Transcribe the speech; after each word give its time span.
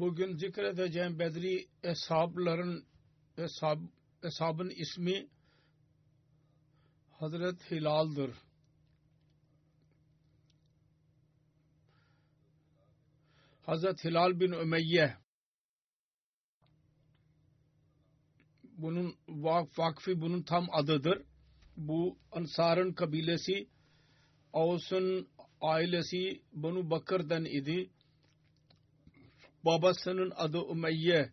Bugün 0.00 0.36
zikredeceğim 0.36 1.18
Bedri 1.18 1.68
eshabların 1.82 2.84
eshab, 3.38 3.80
eshabın 4.22 4.70
ismi 4.70 5.28
Hazret 7.10 7.70
Hilal'dır. 7.70 8.36
Hazret 13.62 14.04
Hilal 14.04 14.40
bin 14.40 14.52
Ümeyye 14.52 15.16
bunun 18.62 19.16
vak, 19.28 19.78
vakfi 19.78 20.20
bunun 20.20 20.42
tam 20.42 20.68
adıdır. 20.72 21.22
Bu 21.76 22.18
Ansar'ın 22.32 22.92
kabilesi 22.92 23.68
Avs'ın 24.52 25.28
ailesi 25.60 26.42
Banu 26.52 26.90
Bakır'dan 26.90 27.44
idi. 27.44 27.90
Babasının 29.64 30.32
adı 30.36 30.58
Ümeyye 30.70 31.32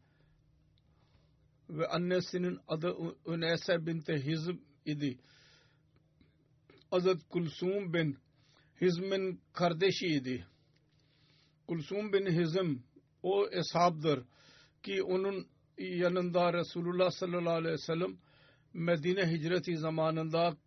ve 1.69 1.87
annesinin 1.87 2.59
adı 2.67 2.95
Ünese 3.27 3.85
binti 3.85 4.13
Hizm 4.13 4.57
idi. 4.85 5.19
Hazret 6.91 7.29
Kulsum 7.29 7.93
bin 7.93 8.17
Hizm'in 8.81 9.41
kardeşiydi. 9.53 10.45
Kulsum 11.67 12.13
bin 12.13 12.25
Hizm 12.25 12.75
o 13.23 13.47
eshabdır 13.51 14.23
ki 14.83 15.03
onun 15.03 15.47
yanında 15.77 16.53
Resulullah 16.53 17.11
sallallahu 17.11 17.53
aleyhi 17.53 17.73
ve 17.73 17.77
sellem 17.77 18.17
Medine 18.73 19.31
hicreti 19.31 19.77
zamanında 19.77 20.57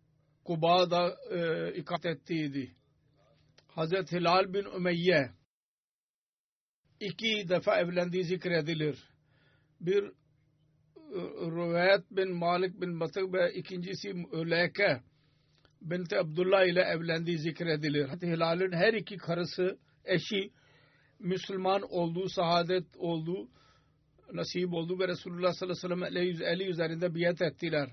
Kuba'da 0.43 1.15
e, 1.31 1.73
ikamet 1.73 2.05
ettiydi. 2.05 2.75
Hazret 3.67 4.11
Hilal 4.11 4.53
bin 4.53 4.65
Ümeyye 4.65 5.31
iki 7.05 7.49
defa 7.49 7.79
evlendiği 7.79 8.23
zikredilir. 8.23 9.03
Bir 9.81 10.03
e, 10.03 11.19
Rüveyet 11.51 12.11
bin 12.11 12.35
Malik 12.35 12.81
bin 12.81 12.99
Batık 12.99 13.33
ve 13.33 13.53
ikincisi 13.53 14.09
Üleyke 14.31 15.01
binti 15.81 16.17
Abdullah 16.17 16.65
ile 16.65 16.81
evlendiği 16.81 17.37
zikredilir. 17.37 18.05
Hazret 18.05 18.29
Hilal'in 18.29 18.71
her 18.71 18.93
iki 18.93 19.17
karısı 19.17 19.77
eşi 20.05 20.51
Müslüman 21.19 21.81
olduğu, 21.89 22.29
sahadet 22.29 22.85
olduğu, 22.97 23.49
nasip 24.33 24.73
oldu 24.73 24.99
ve 24.99 25.07
Resulullah 25.07 25.53
sallallahu 25.53 26.05
aleyhi 26.05 26.29
ve 26.29 26.37
sellem 26.37 26.69
üzerinde 26.69 27.15
biat 27.15 27.41
ettiler. 27.41 27.89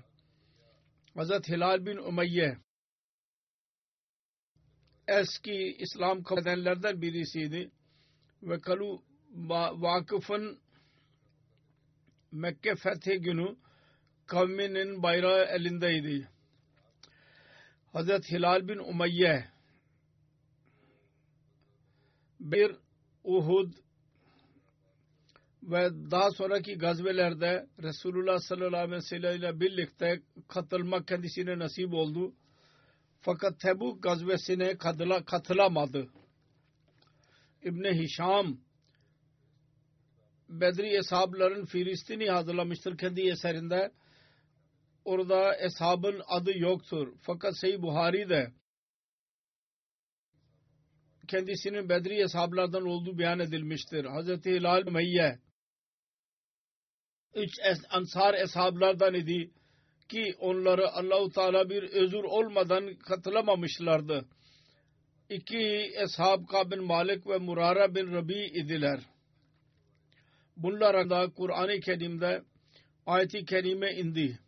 Hazret 1.15 1.49
Hilal 1.49 1.85
bin 1.85 1.97
Umeyye 1.97 2.57
eski 5.07 5.75
İslam 5.79 6.23
kabul 6.23 6.41
edenlerden 6.41 7.01
birisiydi 7.01 7.71
ve 8.43 8.59
kalu 8.59 9.01
vakıfın 9.81 10.59
Mekke 12.31 12.75
fethi 12.75 13.21
günü 13.21 13.55
kavminin 14.25 15.03
bayrağı 15.03 15.43
elindeydi. 15.45 16.29
Hazret 17.93 18.31
Hilal 18.31 18.67
bin 18.67 18.77
Umeyye 18.77 19.45
bir 22.39 22.75
Uhud 23.23 23.73
ve 25.63 25.89
daha 26.11 26.31
sonraki 26.31 26.77
gazvelerde 26.77 27.67
Resulullah 27.83 28.39
sallallahu 28.39 28.81
aleyhi 28.81 28.91
ve 28.91 29.01
sellem 29.01 29.35
ile 29.35 29.59
birlikte 29.59 30.21
katılmak 30.47 31.07
kendisine 31.07 31.59
nasip 31.59 31.93
oldu. 31.93 32.33
Fakat 33.21 33.59
Tebuk 33.59 34.03
gazvesine 34.03 34.77
katıla, 34.77 35.25
katılamadı. 35.25 36.09
İbni 37.63 38.03
Hişam 38.03 38.57
Bedri 40.49 40.97
eshabların 40.97 41.65
Filistin'i 41.65 42.29
hazırlamıştır 42.29 42.97
kendi 42.97 43.21
eserinde. 43.21 43.91
Orada 45.05 45.55
eshabın 45.55 46.21
adı 46.27 46.57
yoktur. 46.57 47.13
Fakat 47.21 47.59
Seyyid 47.59 47.81
Buhari'de 47.81 48.53
kendisinin 51.27 51.89
Bedri 51.89 52.23
eshablardan 52.23 52.85
olduğu 52.85 53.17
beyan 53.17 53.39
edilmiştir. 53.39 54.05
Hz. 54.05 54.45
Hilal 54.45 54.91
Meyye 54.91 55.39
üç 57.35 57.51
es, 57.63 57.79
ansar 57.89 58.33
eshablardan 58.33 59.13
idi 59.13 59.51
ki 60.09 60.35
onları 60.39 60.91
Allahu 60.91 61.31
Teala 61.31 61.69
bir 61.69 61.83
özür 61.83 62.23
olmadan 62.23 62.95
katılamamışlardı. 62.95 64.25
İki 65.33 65.91
eshab 66.03 66.47
Kabin 66.47 66.83
Malik 66.83 67.27
ve 67.27 67.37
Murara 67.37 67.95
bin 67.95 68.13
Rabi 68.13 68.45
idiler. 68.45 68.99
Bunlar 70.57 71.09
da 71.09 71.29
Kur'an-ı 71.37 71.79
Kerim'de 71.79 72.43
ayet-i 73.05 73.45
kerime 73.45 73.91
indi. 73.91 74.39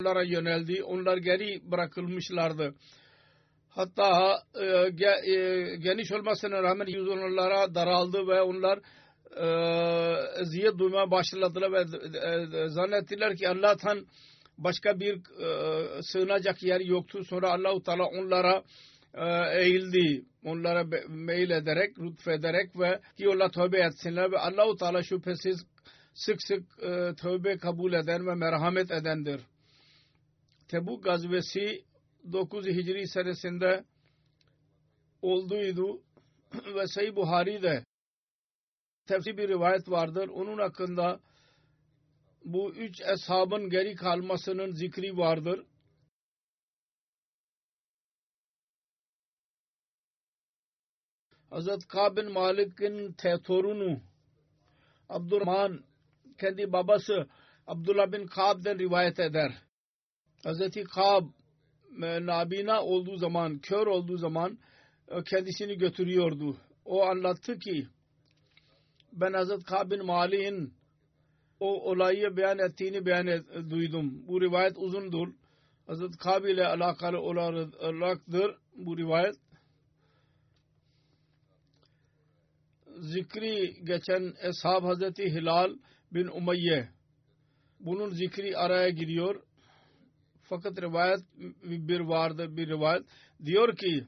onlara 0.00 0.22
yöneldi. 0.22 0.84
Onlar 0.84 1.16
geri 1.16 1.70
bırakılmışlardı. 1.70 2.74
Hatta 3.68 4.38
e, 4.54 4.90
ge, 4.90 5.32
e, 5.32 5.76
geniş 5.76 6.12
olmasına 6.12 6.62
rağmen 6.62 6.86
yüz 6.86 7.08
onlara 7.08 7.74
daraldı 7.74 8.26
ve 8.26 8.42
onlar 8.42 8.78
e, 9.36 10.44
ziyet 10.44 10.78
duymaya 10.78 11.10
başladılar 11.10 11.72
ve 11.72 11.80
e, 11.80 12.68
zannettiler 12.68 13.36
ki 13.36 13.48
Allah'tan 13.48 14.06
başka 14.58 15.00
bir 15.00 15.14
e, 15.16 16.02
sığınacak 16.02 16.62
yer 16.62 16.80
yoktu. 16.80 17.24
Sonra 17.24 17.50
Allah-u 17.52 17.82
Teala 17.82 18.04
onlara 18.04 18.62
e, 19.14 19.60
eğildi. 19.60 20.24
Onlara 20.44 20.84
meyil 21.08 21.50
ederek, 21.50 21.98
lütfederek 21.98 22.78
ve 22.78 23.00
ki 23.16 23.28
onlar 23.28 23.52
tövbe 23.52 23.78
etsinler 23.80 24.32
ve 24.32 24.38
Allah-u 24.38 24.76
Teala 24.76 25.02
şüphesiz 25.02 25.66
sık 26.14 26.42
sık 26.42 26.62
e, 26.82 27.14
tövbe 27.14 27.58
kabul 27.58 27.92
eden 27.92 28.26
ve 28.26 28.34
merhamet 28.34 28.90
edendir. 28.90 29.40
Tebuk 30.68 31.04
gazvesi 31.04 31.84
9 32.32 32.66
Hicri 32.66 33.08
senesinde 33.08 33.84
olduydu 35.22 36.00
ve 36.74 36.86
Sayı 36.86 37.16
Buhari'de 37.16 37.84
tefsir 39.08 39.36
bir 39.36 39.48
rivayet 39.48 39.90
vardır. 39.90 40.28
Onun 40.28 40.58
hakkında 40.58 41.20
bu 42.44 42.72
üç 42.74 43.00
eshabın 43.00 43.70
geri 43.70 43.94
kalmasının 43.94 44.70
zikri 44.72 45.16
vardır. 45.16 45.66
Hazret 51.50 51.88
Kabin 51.88 52.32
Malik'in 52.32 53.12
torunu 53.44 54.00
Abdurrahman 55.08 55.84
kendi 56.38 56.72
babası 56.72 57.28
Abdullah 57.66 58.12
bin 58.12 58.26
Kab'den 58.26 58.78
rivayet 58.78 59.20
eder. 59.20 59.52
Hazreti 60.44 60.84
Kab 60.84 61.24
e, 62.02 62.26
nabina 62.26 62.82
olduğu 62.82 63.16
zaman, 63.16 63.58
kör 63.58 63.86
olduğu 63.86 64.16
zaman 64.16 64.58
e, 65.08 65.22
kendisini 65.24 65.78
götürüyordu. 65.78 66.56
O 66.84 67.02
anlattı 67.02 67.58
ki 67.58 67.88
ben 69.20 69.32
Hazret 69.32 69.64
Kab 69.64 69.90
bin 69.90 70.06
Malik'in 70.06 70.74
o 71.60 71.90
olayı 71.90 72.36
beyan 72.36 72.58
ettiğini 72.58 73.06
beyan 73.06 73.26
et, 73.26 73.44
duydum. 73.70 74.28
Bu 74.28 74.40
rivayet 74.40 74.78
uzundur. 74.78 75.28
Hazret 75.86 76.16
Kab 76.16 76.44
ile 76.44 76.66
alakalı 76.66 77.20
olaraktır 77.20 78.56
bu 78.76 78.98
rivayet. 78.98 79.34
Zikri 82.98 83.84
geçen 83.84 84.34
Eshab 84.42 84.84
Hazreti 84.84 85.24
Hilal 85.24 85.74
bin 86.12 86.26
Umayye 86.26 86.88
bunun 87.80 88.10
zikri 88.10 88.56
araya 88.56 88.88
giriyor. 88.88 89.42
Fakat 90.42 90.82
rivayet 90.82 91.20
bir 91.62 92.00
vardı 92.00 92.56
bir 92.56 92.68
rivayet 92.68 93.02
diyor 93.44 93.76
ki 93.76 94.06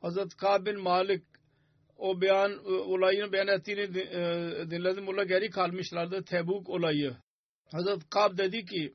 Hazret 0.00 0.36
Kab 0.36 0.66
bin 0.66 0.80
Malik 0.80 1.31
o 2.02 2.20
beyan 2.20 2.64
olayını 2.66 3.32
beyan 3.32 3.48
ettiğini 3.48 3.94
dinledim. 4.70 5.06
Burada 5.06 5.24
geri 5.24 5.50
kalmışlardı 5.50 6.24
Tebuk 6.24 6.68
olayı. 6.68 7.16
Hazret 7.72 8.10
Kab 8.10 8.38
dedi 8.38 8.64
ki 8.64 8.94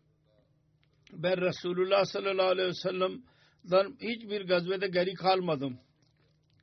ben 1.13 1.41
Resulullah 1.41 2.05
sallallahu 2.05 2.47
aleyhi 2.47 2.69
ve 2.69 2.73
sellem'den 2.73 3.97
hiçbir 4.01 4.47
gazvede 4.47 4.87
geri 4.87 5.13
kalmadım. 5.13 5.79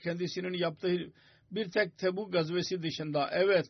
Kendisinin 0.03 0.53
yaptığı 0.53 1.13
bir 1.51 1.71
tek 1.71 1.99
Tebuk 1.99 2.33
gazvesi 2.33 2.83
dışında. 2.83 3.31
Evet 3.33 3.67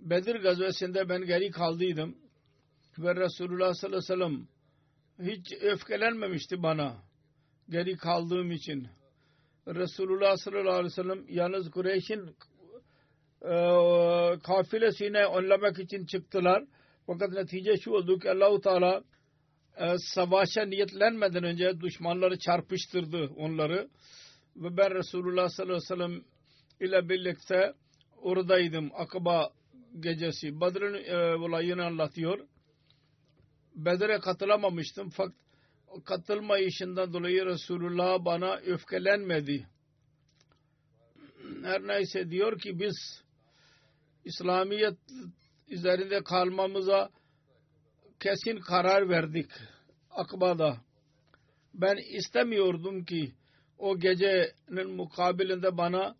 Bedir 0.00 0.34
gazvesinde 0.36 1.08
ben 1.08 1.26
geri 1.26 1.50
kaldıydım. 1.50 2.16
Ve 2.98 3.16
Resulullah 3.16 3.74
sallallahu 3.74 4.12
aleyhi 4.12 4.22
ve 4.22 4.26
sellem 4.26 4.48
hiç 5.30 5.52
öfkelenmemişti 5.62 6.62
bana. 6.62 7.02
Geri 7.68 7.96
kaldığım 7.96 8.50
için. 8.50 8.88
Resulullah 9.66 10.36
sallallahu 10.36 10.72
aleyhi 10.72 10.84
ve 10.84 11.02
sellem 11.02 11.24
yalnız 11.28 11.70
Kureyş'in 11.70 12.36
e, 13.42 13.54
kafilesine 14.42 15.24
önlemek 15.24 15.78
için 15.78 16.06
çıktılar. 16.06 16.64
Fakat 17.06 17.32
netice 17.32 17.76
şu 17.76 17.90
oldu 17.90 18.18
ki 18.18 18.30
Allahu 18.30 18.60
Teala 18.60 19.04
e, 19.76 19.94
savaşa 19.98 20.64
niyetlenmeden 20.64 21.44
önce 21.44 21.80
düşmanları 21.80 22.38
çarpıştırdı 22.38 23.30
onları. 23.36 23.88
Ve 24.56 24.76
ben 24.76 24.94
Resulullah 24.94 25.48
sallallahu 25.48 25.76
aleyhi 25.76 25.92
ve 25.92 25.96
sellem 25.96 26.24
ile 26.80 27.08
birlikte 27.08 27.72
oradaydım. 28.16 28.90
Akaba 28.94 29.50
gecesi. 30.00 30.60
Badr'ın 30.60 30.94
e, 30.94 31.36
olayını 31.36 31.84
anlatıyor. 31.84 32.38
Bedir'e 33.74 34.18
katılamamıştım 34.18 35.10
fakat 35.10 35.43
katılmayışından 36.04 37.12
dolayı 37.12 37.46
Resulullah 37.46 38.24
bana 38.24 38.56
öfkelenmedi. 38.56 39.66
Her 41.62 41.86
neyse 41.86 42.30
diyor 42.30 42.58
ki 42.58 42.78
biz 42.78 43.22
İslamiyet 44.24 44.98
üzerinde 45.68 46.22
kalmamıza 46.22 47.10
kesin 48.20 48.56
karar 48.56 49.08
verdik 49.08 49.50
Akba'da. 50.10 50.76
Ben 51.74 51.96
istemiyordum 51.96 53.04
ki 53.04 53.32
o 53.78 53.98
gecenin 53.98 54.90
mukabilinde 54.90 55.76
bana 55.76 56.16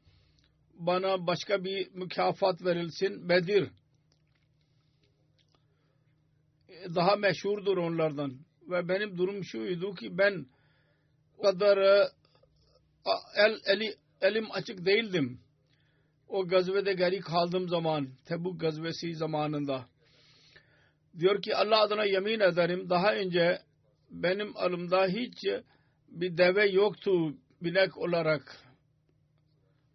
bana 0.75 1.27
başka 1.27 1.65
bir 1.65 1.91
mükafat 1.95 2.65
verilsin. 2.65 3.29
Bedir 3.29 3.71
daha 6.95 7.17
meşhurdur 7.17 7.77
onlardan. 7.77 8.39
Ve 8.71 8.89
benim 8.89 9.19
durum 9.19 9.45
şuydu 9.45 9.95
ki 9.95 10.19
ben 10.19 10.47
o 11.39 11.43
kadar 11.43 11.79
el, 13.37 13.59
eli, 13.67 13.95
elim 14.21 14.53
açık 14.53 14.87
değildim. 14.87 15.41
O 16.29 16.47
gazvede 16.49 16.93
geri 16.93 17.21
kaldığım 17.21 17.69
zaman, 17.69 18.09
Tebuk 18.25 18.61
gazvesi 18.61 19.15
zamanında. 19.15 19.87
Diyor 21.19 21.43
ki 21.43 21.57
Allah 21.57 21.81
adına 21.81 22.05
yemin 22.05 22.41
ederim 22.41 22.91
daha 22.91 23.15
önce 23.15 23.59
benim 24.11 24.57
alımda 24.57 25.07
hiç 25.07 25.45
bir 26.09 26.39
deve 26.39 26.67
yoktu 26.67 27.35
binek 27.61 27.99
olarak. 27.99 28.57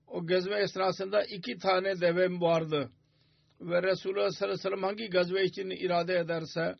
O 0.07 0.27
gezme 0.27 0.55
esnasında 0.55 1.23
iki 1.23 1.57
tane 1.57 2.01
devem 2.01 2.41
vardı. 2.41 2.91
Ve 3.61 3.83
Resulullah 3.83 4.29
sallallahu 4.29 4.53
aleyhi 4.53 4.59
ve 4.59 4.69
sellem 4.69 4.83
hangi 4.83 5.09
gazve 5.09 5.43
için 5.43 5.69
irade 5.69 6.15
ederse 6.15 6.75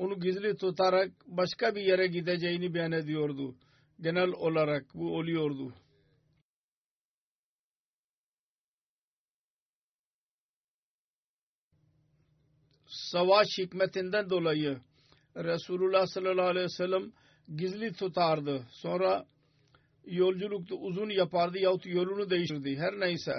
onu 0.00 0.20
gizli 0.20 0.56
tutarak 0.56 1.12
başka 1.26 1.74
bir 1.74 1.82
yere 1.82 2.06
gideceğini 2.06 2.74
beyan 2.74 2.92
ediyordu. 2.92 3.54
Genel 4.00 4.28
olarak 4.28 4.84
bu 4.94 5.16
oluyordu. 5.16 5.74
Savaş 12.86 13.46
hikmetinden 13.58 14.30
dolayı 14.30 14.80
Resulullah 15.36 16.06
sallallahu 16.06 16.46
aleyhi 16.46 16.64
ve 16.64 16.76
sellem 16.76 17.12
gizli 17.56 17.92
tutardı. 17.92 18.66
Sonra 18.70 19.26
yolculukta 20.06 20.74
uzun 20.74 21.10
yapardı 21.10 21.58
yahut 21.58 21.86
yolunu 21.86 22.30
değiştirdi. 22.30 22.76
Her 22.76 23.00
neyse. 23.00 23.32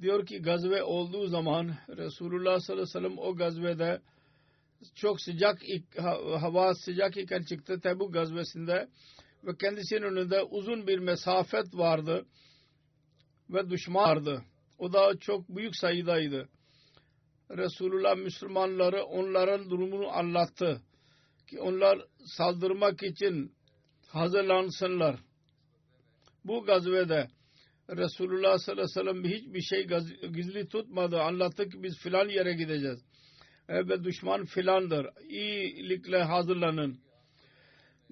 Diyor 0.00 0.26
ki 0.26 0.42
gazve 0.42 0.82
olduğu 0.82 1.26
zaman 1.26 1.76
Resulullah 1.88 2.60
sallallahu 2.60 2.82
aleyhi 2.82 2.96
ve 2.96 3.08
sellem 3.08 3.18
o 3.18 3.36
gazvede 3.36 4.00
çok 4.94 5.20
sıcak 5.20 5.58
hava 6.40 6.74
sıcak 6.74 7.16
iken 7.16 7.42
çıktı 7.42 7.80
Tebuk 7.80 8.14
gazvesinde 8.14 8.88
ve 9.44 9.56
kendisinin 9.60 10.02
önünde 10.02 10.42
uzun 10.42 10.86
bir 10.86 10.98
mesafet 10.98 11.74
vardı 11.74 12.26
ve 13.50 13.70
düşman 13.70 14.04
vardı. 14.04 14.44
O 14.78 14.92
da 14.92 15.18
çok 15.20 15.48
büyük 15.48 15.76
sayıdaydı. 15.76 16.48
Resulullah 17.50 18.16
Müslümanları 18.16 19.04
onların 19.04 19.70
durumunu 19.70 20.08
anlattı. 20.08 20.82
Ki 21.50 21.60
onlar 21.60 21.98
saldırmak 22.24 23.02
için 23.02 23.52
hazırlansınlar. 24.08 25.16
Bu 26.44 26.64
gazvede 26.64 27.28
Resulullah 27.90 28.58
sallallahu 28.58 29.00
aleyhi 29.00 29.08
ve 29.08 29.12
sellem 29.12 29.24
hiçbir 29.24 29.60
şey 29.60 29.86
gizli 30.32 30.68
tutmadı. 30.68 31.20
Anlattı 31.20 31.68
ki 31.68 31.82
biz 31.82 31.98
filan 31.98 32.28
yere 32.28 32.52
gideceğiz. 32.52 33.04
Evet 33.68 34.04
düşman 34.04 34.44
filandır. 34.44 35.06
İyilikle 35.28 36.22
hazırlanın. 36.22 36.98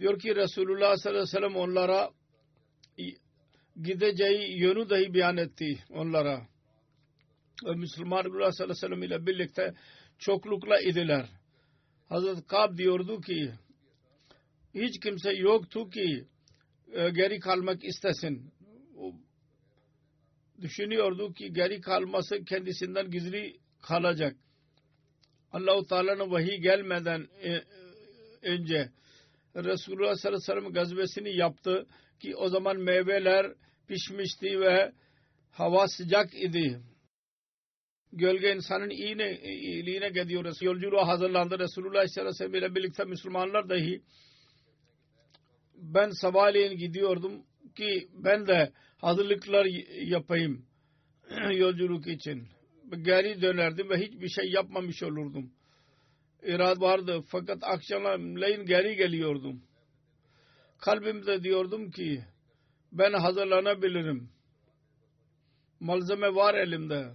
Diyor 0.00 0.18
ki 0.18 0.36
Resulullah 0.36 0.96
sallallahu 0.96 1.08
aleyhi 1.08 1.22
ve 1.22 1.26
sellem 1.26 1.56
onlara 1.56 2.10
gideceği 3.82 4.58
yönü 4.58 4.90
dahi 4.90 5.14
beyan 5.14 5.36
etti 5.36 5.78
onlara. 5.90 6.46
Ve 7.66 7.74
Müslüman 7.74 8.24
Resulullah 8.24 8.52
sallallahu 8.52 8.86
aleyhi 8.86 8.92
ve 8.92 8.96
sellem 8.96 9.02
ile 9.02 9.26
birlikte 9.26 9.74
çoklukla 10.18 10.80
idiler. 10.80 11.26
Hazreti 12.08 12.46
Kab 12.46 12.78
diyordu 12.78 13.20
ki 13.20 13.52
hiç 14.74 15.00
kimse 15.00 15.32
yoktu 15.32 15.90
ki 15.90 16.26
e, 16.92 17.10
geri 17.10 17.38
kalmak 17.38 17.84
istesin. 17.84 18.52
Düşünüyordu 20.60 21.32
ki 21.32 21.52
geri 21.52 21.80
kalması 21.80 22.44
kendisinden 22.44 23.10
gizli 23.10 23.56
kalacak. 23.82 24.36
Allahu 25.52 25.86
Teala'nın 25.86 26.30
vahiy 26.30 26.56
gelmeden 26.56 27.28
e, 27.42 27.62
önce 28.42 28.90
Resulullah 29.56 30.14
sallallahu 30.14 30.52
aleyhi 30.52 30.58
ve 30.58 30.60
sellem 30.60 30.72
gazvesini 30.72 31.36
yaptı 31.36 31.86
ki 32.20 32.36
o 32.36 32.48
zaman 32.48 32.76
meyveler 32.76 33.52
pişmişti 33.88 34.60
ve 34.60 34.92
hava 35.50 35.88
sıcak 35.88 36.34
idi. 36.34 36.80
Gölge 38.12 38.54
insanın 38.54 38.90
iyine, 38.90 39.40
iyiliğine 39.40 40.08
gidiyor. 40.08 40.54
Yolculuğa 40.60 41.08
hazırlandı. 41.08 41.58
Resulullah 41.58 42.06
sallallahu 42.06 42.20
aleyhi 42.20 42.28
ve 42.28 42.32
sellem 42.32 42.54
ile 42.54 42.74
birlikte 42.74 43.04
Müslümanlar 43.04 43.68
dahi 43.68 44.02
ben 45.74 46.10
sabahleyin 46.10 46.76
gidiyordum 46.76 47.42
ki 47.76 48.08
ben 48.12 48.46
de 48.46 48.72
hazırlıklar 48.98 49.64
yapayım 50.02 50.66
yolculuk 51.52 52.06
için 52.06 52.48
geri 52.90 53.42
dönerdim 53.42 53.90
ve 53.90 53.96
hiçbir 53.96 54.28
şey 54.28 54.50
yapmamış 54.50 55.02
olurdum. 55.02 55.52
İrad 56.42 56.80
vardı 56.80 57.24
fakat 57.28 57.58
akşamleyin 57.62 58.66
geri 58.66 58.96
geliyordum. 58.96 59.62
Kalbimde 60.78 61.42
diyordum 61.42 61.90
ki 61.90 62.24
ben 62.92 63.12
hazırlanabilirim. 63.12 64.28
Malzeme 65.80 66.34
var 66.34 66.54
elimde. 66.54 67.12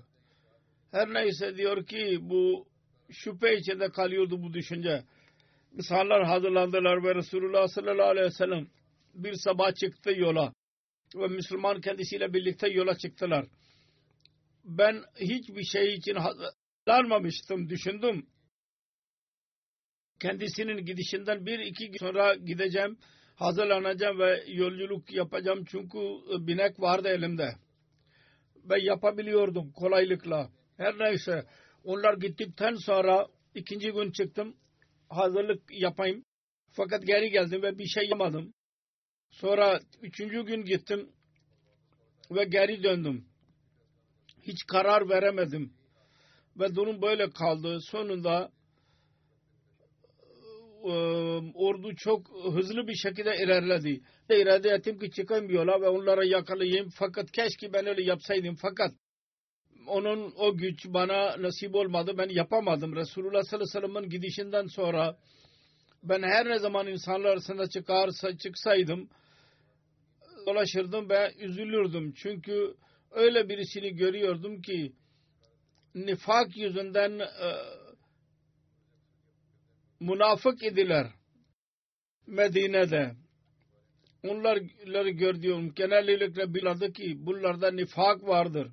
Her 0.91 1.13
neyse 1.13 1.57
diyor 1.57 1.85
ki 1.85 2.17
bu 2.21 2.67
şüphe 3.11 3.57
içinde 3.57 3.89
kalıyordu 3.89 4.43
bu 4.43 4.53
düşünce. 4.53 5.03
İnsanlar 5.77 6.23
hazırlandılar 6.25 7.03
ve 7.03 7.15
Resulullah 7.15 7.67
sallallahu 7.67 8.09
aleyhi 8.09 8.25
ve 8.25 8.31
sellem 8.31 8.67
bir 9.13 9.33
sabah 9.33 9.75
çıktı 9.75 10.11
yola. 10.15 10.53
ve 11.15 11.27
Müslüman 11.27 11.81
kendisiyle 11.81 12.33
birlikte 12.33 12.69
yola 12.69 12.97
çıktılar. 12.97 13.45
Ben 14.65 15.03
hiçbir 15.19 15.63
şey 15.63 15.93
için 15.93 16.15
hazırlanmamıştım, 16.15 17.69
düşündüm. 17.69 18.27
Kendisinin 20.19 20.85
gidişinden 20.85 21.45
bir 21.45 21.59
iki 21.59 21.91
gün 21.91 21.97
sonra 21.97 22.35
gideceğim, 22.35 22.97
hazırlanacağım 23.35 24.19
ve 24.19 24.43
yolculuk 24.47 25.11
yapacağım 25.13 25.65
çünkü 25.65 25.99
binek 26.47 26.79
vardı 26.79 27.07
elimde. 27.07 27.55
Ve 28.69 28.81
yapabiliyordum 28.81 29.71
kolaylıkla. 29.71 30.49
Her 30.77 30.99
neyse 30.99 31.45
onlar 31.83 32.13
gittikten 32.17 32.75
sonra 32.75 33.27
ikinci 33.55 33.91
gün 33.91 34.11
çıktım 34.11 34.55
hazırlık 35.09 35.61
yapayım. 35.71 36.23
Fakat 36.71 37.07
geri 37.07 37.29
geldim 37.29 37.61
ve 37.61 37.77
bir 37.77 37.87
şey 37.87 38.09
yapmadım. 38.09 38.53
Sonra 39.31 39.79
üçüncü 40.01 40.45
gün 40.45 40.65
gittim 40.65 41.09
ve 42.31 42.43
geri 42.43 42.83
döndüm. 42.83 43.30
Hiç 44.51 44.63
karar 44.67 45.09
veremedim. 45.09 45.73
Ve 46.59 46.75
durum 46.75 47.01
böyle 47.01 47.29
kaldı. 47.29 47.77
Sonunda 47.81 48.51
e, 50.83 50.93
ordu 51.53 51.95
çok 51.95 52.27
hızlı 52.53 52.87
bir 52.87 52.95
şekilde 52.95 53.35
ilerledi. 53.43 54.01
İrade 54.29 54.69
ettim 54.69 54.99
ki 54.99 55.11
çıkayım 55.11 55.49
yola 55.49 55.81
ve 55.81 55.89
onlara 55.89 56.25
yakalayayım. 56.25 56.89
Fakat 56.95 57.31
keşke 57.31 57.73
ben 57.73 57.87
öyle 57.87 58.03
yapsaydım. 58.03 58.55
Fakat 58.61 58.91
onun 59.87 60.33
o 60.37 60.57
güç 60.57 60.85
bana 60.85 61.41
nasip 61.41 61.75
olmadı. 61.75 62.13
Ben 62.17 62.29
yapamadım. 62.29 62.95
Resulullah 62.95 63.43
sallallahu 63.43 63.77
aleyhi 63.77 63.85
ve 63.85 63.93
sellem'in 63.93 64.09
gidişinden 64.09 64.65
sonra 64.65 65.17
ben 66.03 66.23
her 66.23 66.49
ne 66.49 66.59
zaman 66.59 66.87
insanlar 66.87 67.29
arasında 67.29 67.69
çıkarsa 67.69 68.37
çıksaydım 68.37 69.09
dolaşırdım 70.47 71.09
ve 71.09 71.31
üzülürdüm. 71.39 72.13
Çünkü 72.15 72.75
öyle 73.11 73.49
birisini 73.49 73.95
görüyordum 73.95 74.61
ki 74.61 74.93
nifak 75.95 76.57
yüzünden 76.57 77.19
e, 77.19 77.27
münafık 79.99 80.63
idiler 80.63 81.07
Medine'de. 82.27 83.15
Onları 84.23 85.09
gördüğüm 85.09 85.73
genellikle 85.73 86.53
bilirdi 86.53 86.93
ki 86.93 87.25
bunlarda 87.25 87.71
nifak 87.71 88.23
vardır. 88.23 88.71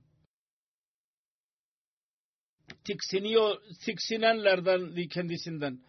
Tiksiniyor, 2.85 3.57
tiksinenlerden 3.85 5.09
kendisinden 5.09 5.81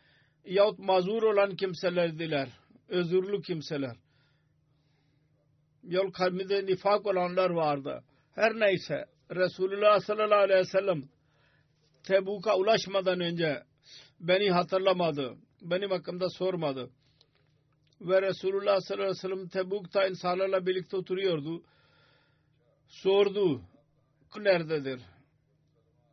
yahut 0.46 0.80
mazur 0.80 1.24
olan 1.24 1.56
kimselerdiler. 1.56 2.50
Özürlü 2.88 3.42
kimseler. 3.42 3.98
Yol 5.84 6.12
kalbinde 6.12 6.66
nifak 6.66 7.06
olanlar 7.06 7.50
vardı. 7.50 8.04
Her 8.36 8.60
neyse 8.60 9.06
Resulullah 9.32 10.00
sallallahu 10.00 10.40
aleyhi 10.40 10.60
ve 10.60 10.66
sellem 10.66 11.04
Tebuk'a 12.04 12.58
ulaşmadan 12.58 13.20
önce 13.20 13.64
beni 14.20 14.52
hatırlamadı. 14.52 15.38
Benim 15.62 15.90
hakkımda 15.90 16.30
sormadı. 16.30 16.90
Ve 18.02 18.22
Resulullah 18.22 18.80
sallallahu 18.82 19.06
aleyhi 19.06 19.18
ve 19.18 19.28
sellem 19.28 19.48
Tebuk'ta 19.48 20.08
insanlarla 20.08 20.66
birlikte 20.66 20.98
oturuyordu. 20.98 21.64
Sordu. 22.88 23.62
Nerededir? 24.38 25.02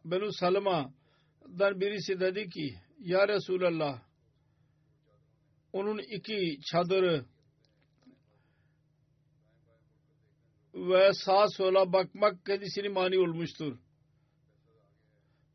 Benu 0.05 0.33
Salima'dan 0.33 1.81
birisi 1.81 2.21
dedi 2.21 2.49
ki 2.49 2.75
Ya 3.01 3.29
Resulallah 3.29 4.01
onun 5.73 5.99
iki 5.99 6.61
çadırı 6.73 7.25
ve 10.77 11.13
sağa 11.13 11.49
sola 11.49 11.93
bakmak 11.93 12.47
kendisini 12.47 12.89
mani 12.89 13.19
olmuştur. 13.19 13.77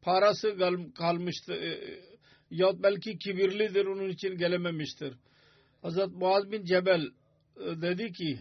Parası 0.01 0.57
kalmıştı. 0.95 1.53
E, 1.53 1.99
yahut 2.51 2.83
belki 2.83 3.17
kibirlidir 3.17 3.85
onun 3.85 4.09
için 4.09 4.37
gelememiştir. 4.37 5.13
Hazret 5.81 6.11
Muaz 6.11 6.51
bin 6.51 6.65
Cebel 6.65 7.01
e, 7.57 7.81
dedi 7.81 8.11
ki 8.11 8.39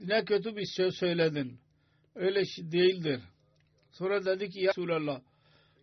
ne 0.00 0.24
kötü 0.24 0.56
bir 0.56 0.66
şey 0.66 0.90
söyledin. 0.90 1.60
Öyle 2.14 2.44
şey 2.44 2.72
değildir. 2.72 3.20
Sonra 3.90 4.24
dedi 4.24 4.50
ki 4.50 4.60
ya 4.60 4.70
Resulallah 4.70 5.20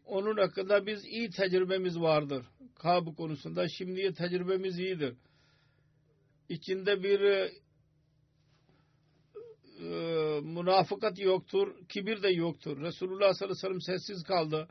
onun 0.06 0.38
hakkında 0.38 0.86
biz 0.86 1.06
iyi 1.06 1.30
tecrübemiz 1.30 2.00
vardır. 2.00 2.46
Kab 2.76 3.16
konusunda 3.16 3.68
şimdiye 3.70 4.14
tecrübemiz 4.14 4.80
iyidir. 4.80 5.16
İçinde 6.50 7.04
bir 7.04 7.20
e, 7.20 7.36
e, 7.46 7.52
münafıkat 10.44 11.20
yoktur, 11.20 11.88
kibir 11.90 12.24
de 12.24 12.30
yoktur. 12.30 12.82
Resulullah 12.82 13.34
sallallahu 13.34 13.68
aleyhi 13.68 13.76
ve 13.76 13.80
sellem 13.80 13.82
sessiz 13.82 14.24
kaldı. 14.24 14.68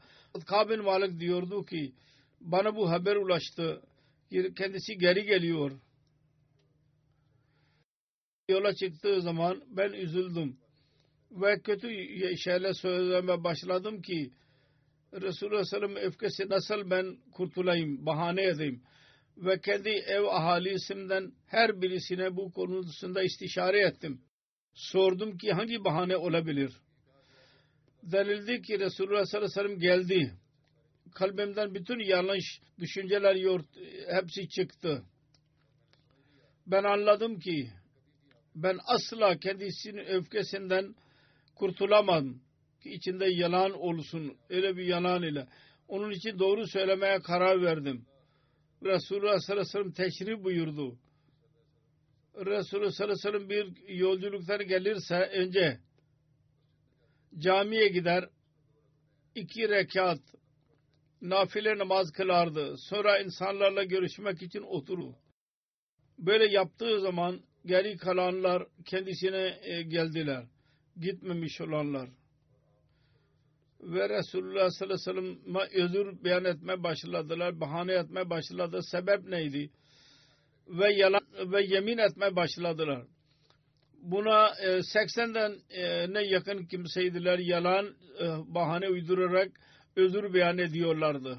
Kab 0.47 0.71
bin 0.71 0.85
Malik 0.85 1.21
diyordu 1.21 1.65
ki 1.65 1.93
bana 2.41 2.77
bu 2.77 2.91
haber 2.91 3.17
ulaştı. 3.17 3.83
Kendisi 4.57 4.99
geri 4.99 5.25
geliyor. 5.25 5.73
Yola 8.49 8.75
çıktığı 8.75 9.21
zaman 9.23 9.63
ben 9.67 9.93
üzüldüm. 9.93 10.57
Ve 11.31 11.61
kötü 11.61 11.89
şeyler 12.37 12.73
söylemeye 12.73 13.45
başladım 13.45 14.03
ki 14.03 14.31
Resulullah 15.13 15.65
sallallahu 15.65 15.87
aleyhi 15.87 15.97
ve 15.97 16.01
sellem 16.01 16.11
öfkesi 16.13 16.49
nasıl 16.49 16.91
ben 16.91 17.17
kurtulayım, 17.33 18.07
bahane 18.07 18.45
edeyim. 18.45 18.83
Ve 19.37 19.61
kendi 19.61 19.89
ev 19.89 20.23
ahalisimden 20.23 21.33
her 21.47 21.83
birisine 21.83 22.37
bu 22.37 22.53
konusunda 22.53 23.23
istişare 23.23 23.81
ettim. 23.81 24.21
Sordum 24.75 25.39
ki 25.39 25.53
hangi 25.53 25.85
bahane 25.85 26.17
olabilir? 26.17 26.73
Denildi 28.03 28.63
ki 28.63 28.81
Resulullah 28.81 29.25
sallallahu 29.25 29.61
aleyhi 29.61 29.77
ve 29.77 29.79
sellem 29.79 29.79
geldi. 29.79 30.33
Kalbimden 31.15 31.75
bütün 31.75 31.99
yanlış 31.99 32.61
düşünceler 32.79 33.35
yort, 33.35 33.67
hepsi 34.11 34.49
çıktı. 34.49 35.03
Ben 36.67 36.85
anladım 36.85 37.39
ki 37.39 37.71
ben 38.55 38.79
asla 38.87 39.39
kendisinin 39.39 40.05
öfkesinden 40.05 40.95
kurtulamam 41.55 42.35
ki 42.83 42.91
içinde 42.91 43.27
yalan 43.27 43.73
olsun. 43.73 44.37
Öyle 44.49 44.77
bir 44.77 44.85
yalan 44.85 45.23
ile. 45.23 45.47
Onun 45.89 46.11
için 46.11 46.39
doğru 46.39 46.67
söylemeye 46.67 47.19
karar 47.21 47.63
verdim. 47.63 48.07
Resulullah 48.83 49.39
sallallahu 49.39 49.63
aleyhi 49.63 49.69
ve 49.69 49.93
sellem 49.93 49.93
teşrif 49.93 50.45
buyurdu. 50.45 50.99
Resulullah 52.47 52.91
sallallahu 52.91 53.29
aleyhi 53.29 53.49
bir 53.49 53.89
yolculuktan 53.95 54.67
gelirse 54.69 55.15
önce 55.15 55.79
camiye 57.39 57.89
gider 57.89 58.29
iki 59.35 59.69
rekat 59.69 60.21
nafile 61.23 61.79
namaz 61.79 62.13
kılardı. 62.13 62.75
Sonra 62.79 63.19
insanlarla 63.19 63.85
görüşmek 63.85 64.43
için 64.43 64.63
oturur. 64.63 65.15
Böyle 66.19 66.53
yaptığı 66.53 67.01
zaman 67.01 67.41
geri 67.67 67.97
kalanlar 67.97 68.67
kendisine 68.85 69.59
e, 69.63 69.83
geldiler. 69.83 70.45
Gitmemiş 71.01 71.61
olanlar 71.61 72.09
ve 73.81 74.09
Resulullah 74.09 74.71
sallallahu 74.71 75.11
aleyhi 75.11 75.27
ve 75.27 75.43
sellem'e 75.43 75.85
özür 75.85 76.25
beyan 76.25 76.45
etme 76.45 76.83
başladılar. 76.83 77.61
Bahane 77.61 77.93
etme 77.93 78.31
başladı. 78.31 78.81
Sebep 78.83 79.25
neydi? 79.25 79.71
Ve 80.69 80.93
yalan 80.93 81.53
ve 81.53 81.63
yemin 81.63 81.99
etme 81.99 82.37
başladılar. 82.37 83.03
Buna 84.03 84.49
e, 84.49 84.69
80'den 84.69 85.59
e, 85.71 86.13
ne 86.15 86.23
yakın 86.23 86.65
kimseydiler. 86.65 87.39
Yalan 87.39 87.87
e, 88.21 88.25
bahane 88.55 88.89
uydurarak 88.89 89.49
özür 89.97 90.35
beyan 90.35 90.59
ediyorlardı. 90.59 91.39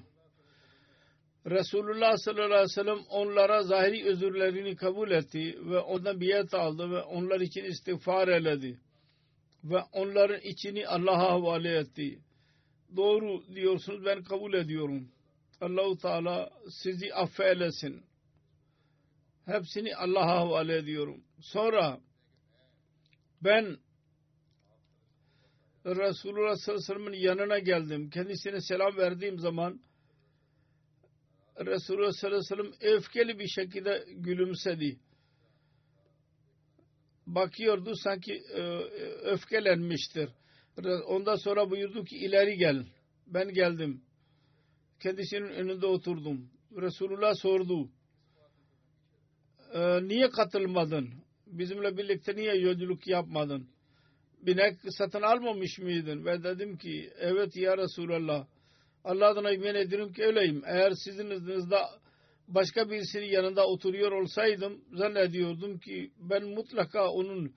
Resulullah 1.46 2.18
sallallahu 2.18 2.46
aleyhi 2.46 2.64
ve 2.64 2.68
sellem 2.68 3.00
onlara 3.10 3.64
zahiri 3.64 4.06
özürlerini 4.06 4.76
kabul 4.76 5.12
etti 5.12 5.58
ve 5.66 5.80
ondan 5.80 6.20
biyet 6.20 6.54
aldı 6.54 6.92
ve 6.92 7.02
onlar 7.02 7.40
için 7.40 7.64
istiğfar 7.64 8.28
eledi 8.28 8.80
ve 9.64 9.78
onların 9.92 10.42
içini 10.42 10.88
Allah'a 10.88 11.32
havale 11.32 11.78
etti 11.78 12.20
doğru 12.96 13.56
diyorsunuz 13.56 14.06
ben 14.06 14.24
kabul 14.24 14.54
ediyorum. 14.54 15.12
Allahu 15.62 15.98
Teala 15.98 16.50
sizi 16.70 17.14
affeylesin. 17.14 18.04
Hepsini 19.50 19.96
Allah'a 19.96 20.40
havale 20.40 20.78
ediyorum. 20.78 21.24
Sonra 21.42 22.00
ben 23.44 23.78
Resulullah 25.86 26.56
sallallahu 26.56 26.84
aleyhi 26.92 27.06
ve 27.06 27.12
sellem'in 27.12 27.18
yanına 27.18 27.60
geldim. 27.60 28.10
Kendisine 28.10 28.62
selam 28.62 28.98
verdiğim 28.98 29.40
zaman 29.40 29.82
Resulullah 31.60 32.12
sallallahu 32.12 32.56
aleyhi 32.56 32.72
ve 32.72 32.74
sellem 32.78 32.96
öfkeli 32.96 33.40
bir 33.40 33.48
şekilde 33.48 34.06
gülümsedi. 34.08 35.00
Bakıyordu 37.28 37.94
sanki 37.96 38.34
e, 38.34 38.62
öfkelenmiştir. 39.24 40.30
Ondan 41.06 41.36
sonra 41.36 41.70
buyurdu 41.72 42.04
ki 42.04 42.18
ileri 42.18 42.58
gel. 42.58 42.86
Ben 43.28 43.54
geldim. 43.54 44.02
Kendisinin 45.00 45.50
önünde 45.50 45.86
oturdum. 45.86 46.50
Resulullah 46.72 47.34
sordu. 47.36 47.90
E, 49.74 50.08
niye 50.08 50.30
katılmadın? 50.30 51.10
bizimle 51.52 51.98
birlikte 51.98 52.36
niye 52.36 52.56
yolculuk 52.56 53.08
yapmadın? 53.08 53.68
Binek 54.42 54.78
satın 54.98 55.22
almamış 55.22 55.80
mıydın? 55.80 56.26
Ve 56.26 56.44
dedim 56.44 56.78
ki 56.78 57.10
evet 57.20 57.58
ya 57.58 57.78
Resulallah. 57.78 58.46
Allah 59.04 59.28
adına 59.28 59.52
yemin 59.52 59.76
ediyorum 59.76 60.14
ki 60.14 60.24
öyleyim. 60.24 60.62
Eğer 60.66 60.92
sizin 60.92 61.30
izninizde 61.30 61.78
başka 62.48 62.90
birisinin 62.90 63.26
yanında 63.26 63.68
oturuyor 63.68 64.12
olsaydım 64.12 64.82
zannediyordum 64.94 65.80
ki 65.80 66.12
ben 66.20 66.44
mutlaka 66.44 67.10
onun 67.10 67.54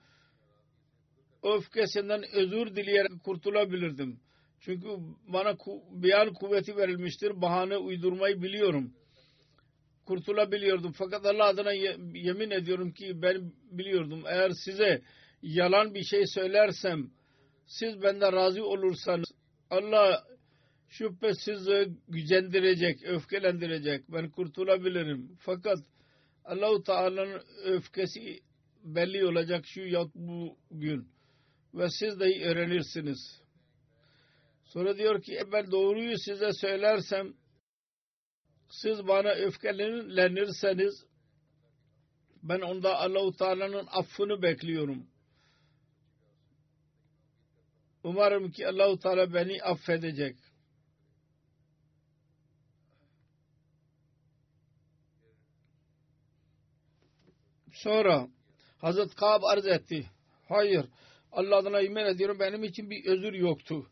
öfkesinden 1.43 2.23
özür 2.33 2.75
dileyerek 2.75 3.23
kurtulabilirdim. 3.23 4.19
Çünkü 4.59 4.87
bana 5.27 5.55
beyan 5.91 6.33
kuvveti 6.33 6.77
verilmiştir. 6.77 7.41
Bahane 7.41 7.77
uydurmayı 7.77 8.41
biliyorum. 8.41 8.93
Kurtulabiliyordum. 10.05 10.91
Fakat 10.91 11.25
Allah 11.25 11.45
adına 11.45 11.73
yemin 12.13 12.51
ediyorum 12.51 12.91
ki 12.91 13.21
ben 13.21 13.51
biliyordum. 13.71 14.23
Eğer 14.27 14.51
size 14.65 15.01
yalan 15.41 15.93
bir 15.93 16.03
şey 16.03 16.23
söylersem 16.25 17.11
siz 17.65 18.01
benden 18.01 18.33
razı 18.33 18.65
olursanız 18.65 19.31
Allah 19.69 20.23
şüphesiz 20.89 21.69
gücendirecek, 22.07 23.03
öfkelendirecek. 23.03 24.11
Ben 24.11 24.29
kurtulabilirim. 24.29 25.37
Fakat 25.39 25.77
Allahu 26.45 26.83
Teala'nın 26.83 27.41
öfkesi 27.63 28.39
belli 28.83 29.25
olacak 29.25 29.65
şu 29.67 29.81
ya 29.81 30.03
bu 30.15 30.57
gün. 30.71 31.07
Ve 31.73 31.89
siz 31.89 32.19
de 32.19 32.45
öğrenirsiniz. 32.45 33.41
Sonra 34.63 34.97
diyor 34.97 35.21
ki 35.21 35.37
e 35.37 35.51
ben 35.51 35.71
doğruyu 35.71 36.17
size 36.17 36.49
söylersem 36.61 37.33
siz 38.81 39.07
bana 39.07 39.29
öfkelenirseniz 39.29 41.05
ben 42.43 42.61
onda 42.61 42.99
Allahu 42.99 43.35
Teala'nın 43.35 43.87
affını 43.91 44.41
bekliyorum. 44.41 45.07
Umarım 48.03 48.51
ki 48.51 48.67
Allahu 48.67 48.99
Teala 48.99 49.33
beni 49.33 49.63
affedecek. 49.63 50.37
Sonra 57.71 58.27
Hazret 58.77 59.15
Kab 59.15 59.43
arz 59.43 59.65
etti. 59.65 60.09
Hayır. 60.47 60.85
Allah 61.31 61.55
adına 61.55 61.79
yemin 61.79 62.05
ediyorum 62.05 62.39
benim 62.39 62.63
için 62.63 62.89
bir 62.89 63.05
özür 63.05 63.33
yoktu. 63.33 63.89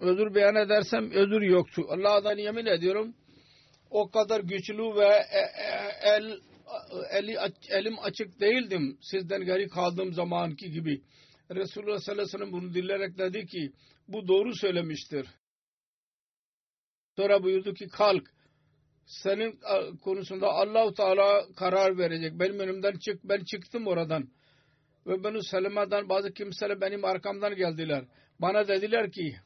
Özür 0.00 0.34
beyan 0.34 0.54
edersem 0.54 1.10
özür 1.10 1.42
yoktu. 1.42 1.86
Allah 1.88 2.14
adına 2.14 2.40
yemin 2.40 2.66
ediyorum 2.66 3.14
o 3.90 4.10
kadar 4.10 4.40
güçlü 4.40 4.94
ve 4.94 5.06
e, 5.06 5.38
e, 5.38 5.90
el, 6.02 6.40
eli, 7.10 7.36
elim 7.68 7.98
açık 7.98 8.40
değildim 8.40 8.98
sizden 9.00 9.44
geri 9.44 9.68
kaldığım 9.68 10.12
zamanki 10.12 10.70
gibi. 10.70 11.02
Resulullah 11.50 11.98
sallallahu 11.98 12.22
aleyhi 12.22 12.34
ve 12.34 12.38
sellem 12.38 12.52
bunu 12.52 12.74
dinleyerek 12.74 13.18
dedi 13.18 13.46
ki 13.46 13.72
bu 14.08 14.28
doğru 14.28 14.54
söylemiştir. 14.54 15.26
Sonra 17.16 17.42
buyurdu 17.42 17.74
ki 17.74 17.88
kalk 17.88 18.22
senin 19.06 19.60
konusunda 20.04 20.48
Allahu 20.48 20.94
Teala 20.94 21.46
karar 21.56 21.98
verecek. 21.98 22.32
Benim 22.40 22.58
önümden 22.58 22.92
çık. 22.92 23.24
Ben 23.24 23.44
çıktım 23.44 23.86
oradan. 23.86 24.28
Ve 25.06 25.24
Benu 25.24 25.42
Selima'dan 25.42 26.08
bazı 26.08 26.32
kimseler 26.32 26.80
benim 26.80 27.04
arkamdan 27.04 27.56
geldiler. 27.56 28.04
Bana 28.40 28.68
dediler 28.68 29.12
ki 29.12 29.36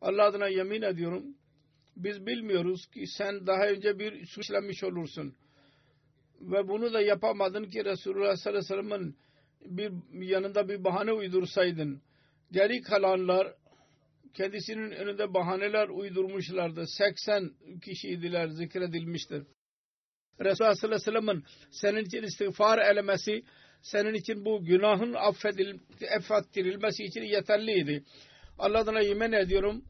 Allah 0.00 0.24
adına 0.24 0.48
yemin 0.48 0.82
ediyorum 0.82 1.34
biz 1.98 2.26
bilmiyoruz 2.26 2.86
ki 2.86 3.06
sen 3.06 3.46
daha 3.46 3.66
önce 3.66 3.98
bir 3.98 4.26
suç 4.26 4.44
işlemiş 4.44 4.84
olursun. 4.84 5.34
Ve 6.40 6.68
bunu 6.68 6.92
da 6.92 7.00
yapamadın 7.00 7.64
ki 7.64 7.84
Resulullah 7.84 8.36
sallallahu 8.36 8.74
aleyhi 8.74 8.86
ve 8.86 8.88
sellem'in 8.90 9.16
bir 9.60 10.26
yanında 10.26 10.68
bir 10.68 10.84
bahane 10.84 11.12
uydursaydın. 11.12 12.02
Geri 12.52 12.80
kalanlar 12.82 13.54
kendisinin 14.34 14.90
önünde 14.90 15.34
bahaneler 15.34 15.88
uydurmuşlardı. 15.88 16.84
80 16.86 17.52
kişiydiler 17.84 18.48
zikredilmiştir. 18.48 19.42
Resulullah 20.40 20.74
sallallahu 20.74 21.10
aleyhi 21.10 21.16
ve 21.16 21.20
sellem'in 21.20 21.44
senin 21.70 22.04
için 22.04 22.22
istiğfar 22.22 22.78
elemesi 22.78 23.42
senin 23.82 24.14
için 24.14 24.44
bu 24.44 24.64
günahın 24.64 25.14
affedil, 25.14 25.78
affettirilmesi 26.16 27.04
için 27.04 27.22
yeterliydi. 27.22 28.04
Allah'ına 28.58 29.00
yemin 29.00 29.32
ediyorum 29.32 29.84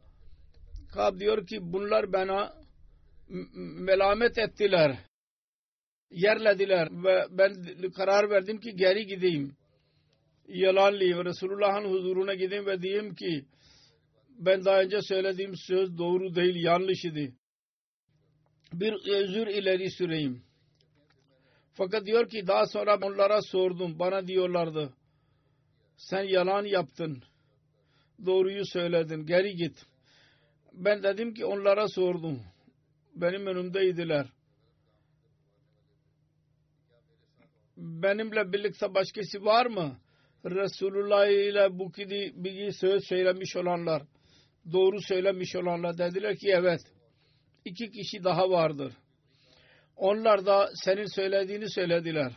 Kab 0.92 1.20
diyor 1.20 1.46
ki 1.46 1.58
bunlar 1.60 2.12
bana 2.12 2.54
melamet 3.78 4.38
ettiler. 4.38 4.98
Yerlediler 6.10 6.88
ve 7.04 7.26
ben 7.30 7.54
karar 7.90 8.30
verdim 8.30 8.60
ki 8.60 8.76
geri 8.76 9.06
gideyim. 9.06 9.56
Yalanlıyım. 10.48 11.24
Resulullah'ın 11.24 11.90
huzuruna 11.90 12.34
gideyim 12.34 12.66
ve 12.66 12.82
diyeyim 12.82 13.14
ki 13.14 13.44
ben 14.38 14.64
daha 14.64 14.80
önce 14.80 15.02
söylediğim 15.02 15.56
söz 15.56 15.98
doğru 15.98 16.34
değil 16.34 16.64
yanlış 16.64 17.04
idi. 17.04 17.34
Bir 18.72 18.92
özür 19.12 19.46
ileri 19.46 19.90
süreyim. 19.90 20.42
Fakat 21.74 22.06
diyor 22.06 22.28
ki 22.28 22.46
daha 22.46 22.66
sonra 22.66 22.98
onlara 23.02 23.42
sordum. 23.42 23.98
Bana 23.98 24.26
diyorlardı. 24.26 24.92
Sen 25.96 26.22
yalan 26.22 26.64
yaptın. 26.64 27.22
Doğruyu 28.26 28.66
söyledin. 28.66 29.26
Geri 29.26 29.54
git. 29.54 29.86
Ben 30.72 31.02
dedim 31.02 31.34
ki 31.34 31.44
onlara 31.44 31.88
sordum. 31.88 32.42
Benim 33.14 33.46
önümdeydiler. 33.46 34.26
Benimle 37.76 38.52
birlikte 38.52 38.94
başkası 38.94 39.44
var 39.44 39.66
mı? 39.66 39.98
Resulullah 40.44 41.26
ile 41.26 41.78
bu 41.78 41.92
gibi 41.92 42.72
söz 42.72 43.04
söylemiş 43.04 43.56
olanlar 43.56 44.02
doğru 44.72 45.00
söylemiş 45.00 45.56
olanlar 45.56 45.98
dediler 45.98 46.36
ki 46.36 46.48
evet 46.50 46.80
iki 47.64 47.90
kişi 47.90 48.24
daha 48.24 48.50
vardır. 48.50 48.92
Onlar 49.96 50.46
da 50.46 50.68
senin 50.74 51.14
söylediğini 51.14 51.70
söylediler. 51.70 52.32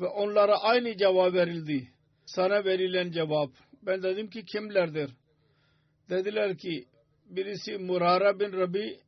Ve 0.00 0.06
onlara 0.06 0.58
aynı 0.58 0.96
cevap 0.96 1.34
verildi. 1.34 1.88
Sana 2.26 2.64
verilen 2.64 3.10
cevap. 3.10 3.50
Ben 3.82 4.02
dedim 4.02 4.30
ki 4.30 4.44
kimlerdir? 4.44 5.10
Dediler 6.10 6.58
ki 6.58 6.84
birisi 7.26 7.78
Murara 7.78 8.40
bin 8.40 8.52
Rabi 8.52 9.00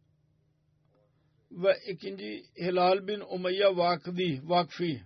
ve 1.50 1.78
ikinci 1.88 2.44
Hilal 2.56 3.06
bin 3.06 3.20
Umayya 3.20 3.76
Vakdi, 3.76 4.40
Vakfi. 4.44 5.02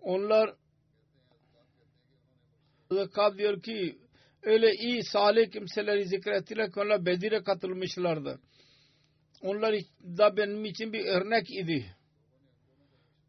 Onlar 0.00 0.54
Kab 3.14 3.38
diyor 3.38 3.62
ki 3.62 3.98
öyle 4.42 4.72
iyi 4.74 5.04
salih 5.04 5.50
kimseleri 5.50 6.04
zikrettiler 6.04 6.72
ki 6.72 6.80
onlar 6.80 7.06
Bedir'e 7.06 7.42
katılmışlardı. 7.42 8.40
Onlar 9.42 9.74
da 10.00 10.36
benim 10.36 10.64
için 10.64 10.92
bir 10.92 11.06
örnek 11.06 11.50
idi. 11.50 11.96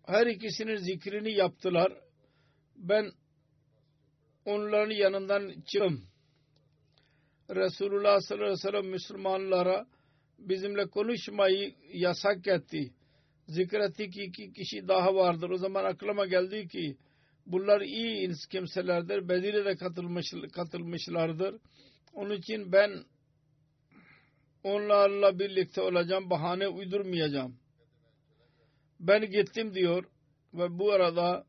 Her 0.06 0.28
ikisinin 0.28 0.76
zikrini 0.76 1.32
yaptılar. 1.34 1.94
Ben 2.76 3.12
onların 4.48 4.92
yanından 4.92 5.62
çıktım. 5.62 6.08
Resulullah 7.50 8.20
sallallahu 8.20 8.46
aleyhi 8.46 8.66
ve 8.66 8.72
sellem 8.72 8.88
Müslümanlara 8.88 9.88
bizimle 10.40 10.88
konuşmayı 10.90 11.76
yasak 11.94 12.48
etti. 12.48 12.94
Zikretti 13.48 14.10
ki 14.10 14.24
iki 14.24 14.54
kişi 14.54 14.88
daha 14.88 15.16
vardır. 15.16 15.50
O 15.50 15.58
zaman 15.58 15.86
aklıma 15.86 16.26
geldi 16.26 16.68
ki 16.68 16.98
bunlar 17.46 17.82
iyi 17.82 18.32
kimselerdir. 18.52 19.30
Bedir'e 19.30 19.66
de 19.66 19.76
katılmış, 19.76 20.34
katılmışlardır. 20.54 21.56
Onun 22.14 22.36
için 22.36 22.72
ben 22.72 23.04
onlarla 24.64 25.40
birlikte 25.40 25.82
olacağım. 25.82 26.30
Bahane 26.30 26.68
uydurmayacağım. 26.68 27.60
Ben 29.00 29.32
gittim 29.32 29.74
diyor 29.74 30.04
ve 30.54 30.80
bu 30.80 30.92
arada 30.92 31.46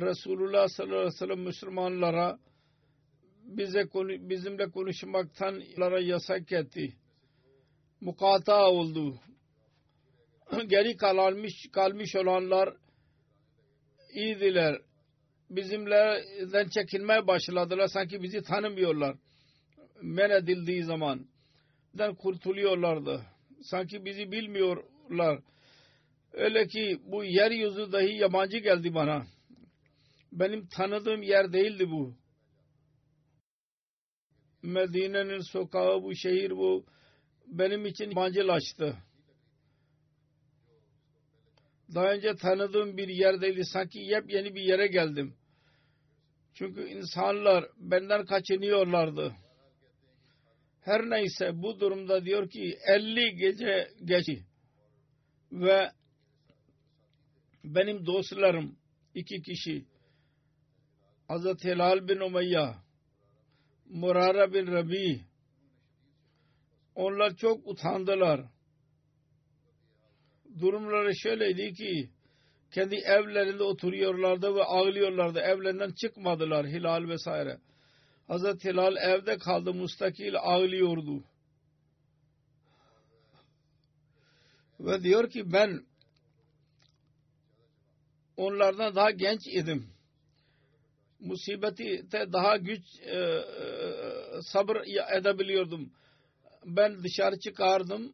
Resulullah 0.00 0.68
sallallahu 0.68 0.96
aleyhi 0.96 1.14
ve 1.14 1.18
sellem 1.18 1.40
Müslümanlara 1.40 2.38
bize 3.44 3.84
bizimle 4.30 4.70
konuşmaktan 4.70 5.62
yasak 6.00 6.52
etti. 6.52 6.92
Mukata 8.00 8.70
oldu. 8.70 9.20
Geri 10.66 10.96
kalmış, 10.96 11.52
kalmış 11.72 12.16
olanlar 12.16 12.76
iyiydiler 14.14 14.78
bizimlerden 15.50 16.68
çekinmeye 16.68 17.26
başladılar. 17.26 17.88
Sanki 17.88 18.22
bizi 18.22 18.42
tanımıyorlar. 18.42 19.16
Men 20.02 20.30
edildiği 20.30 20.84
zaman 20.84 21.26
kurtuluyorlardı. 22.14 23.22
Sanki 23.62 24.04
bizi 24.04 24.32
bilmiyorlar. 24.32 25.38
Öyle 26.32 26.66
ki 26.66 27.00
bu 27.04 27.24
yeryüzü 27.24 27.92
dahi 27.92 28.16
yabancı 28.16 28.58
geldi 28.58 28.94
bana. 28.94 29.26
Benim 30.32 30.66
tanıdığım 30.66 31.22
yer 31.22 31.52
değildi 31.52 31.90
bu. 31.90 32.14
Medine'nin 34.62 35.40
sokağı 35.40 36.02
bu 36.02 36.14
şehir 36.14 36.50
bu 36.50 36.86
benim 37.46 37.86
için 37.86 38.10
yabancılaştı. 38.10 38.96
Daha 41.94 42.12
önce 42.12 42.34
tanıdığım 42.34 42.96
bir 42.96 43.08
yerdeydi. 43.08 43.64
Sanki 43.64 43.98
yepyeni 43.98 44.54
bir 44.54 44.62
yere 44.62 44.86
geldim. 44.86 45.34
Çünkü 46.54 46.88
insanlar 46.88 47.64
benden 47.76 48.24
kaçınıyorlardı. 48.24 49.36
Her 50.80 51.10
neyse 51.10 51.62
bu 51.62 51.80
durumda 51.80 52.24
diyor 52.24 52.50
ki 52.50 52.78
50 52.86 53.36
gece 53.36 53.88
geçti 54.04 54.46
ve 55.52 55.90
benim 57.64 58.06
dostlarım 58.06 58.76
iki 59.14 59.42
kişi 59.42 59.91
Hazreti 61.32 61.68
Hilal 61.68 62.08
bin 62.08 62.20
Umayya 62.20 62.76
Murara 63.86 64.52
bin 64.52 64.66
Rabi 64.66 65.20
onlar 66.94 67.36
çok 67.36 67.66
utandılar. 67.66 68.40
Durumları 70.60 71.12
şöyleydi 71.16 71.72
ki 71.72 72.10
kendi 72.70 72.94
evlerinde 72.94 73.62
oturuyorlardı 73.62 74.54
ve 74.54 74.64
ağlıyorlardı. 74.64 75.38
Evlerinden 75.38 75.92
çıkmadılar 75.92 76.66
Hilal 76.66 77.08
vesaire. 77.08 77.58
Hazreti 78.28 78.68
Hilal 78.68 78.96
evde 78.96 79.38
kaldı 79.38 79.74
mustakil 79.74 80.36
ağlıyordu. 80.36 81.24
Ve 84.80 85.02
diyor 85.02 85.30
ki 85.30 85.52
ben 85.52 85.86
onlardan 88.36 88.94
daha 88.94 89.10
genç 89.10 89.40
idim. 89.46 89.91
Musibeti 91.22 92.12
de 92.12 92.32
daha 92.32 92.56
güç 92.56 92.82
e, 93.02 93.16
e, 93.16 93.42
sabır 94.42 94.76
edebiliyordum. 95.16 95.92
Ben 96.64 97.04
dışarı 97.04 97.38
çıkardım. 97.38 98.12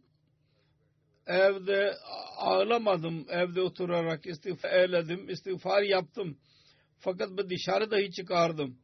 Evde 1.26 1.94
ağlamadım. 2.36 3.26
Evde 3.28 3.60
oturarak 3.62 4.26
istiğfar 4.26 4.72
eyledim. 4.72 5.28
istiğfar 5.30 5.82
yaptım. 5.82 6.38
Fakat 6.98 7.30
ben 7.30 7.50
dışarı 7.50 7.90
dahi 7.90 8.10
çıkardım. 8.10 8.78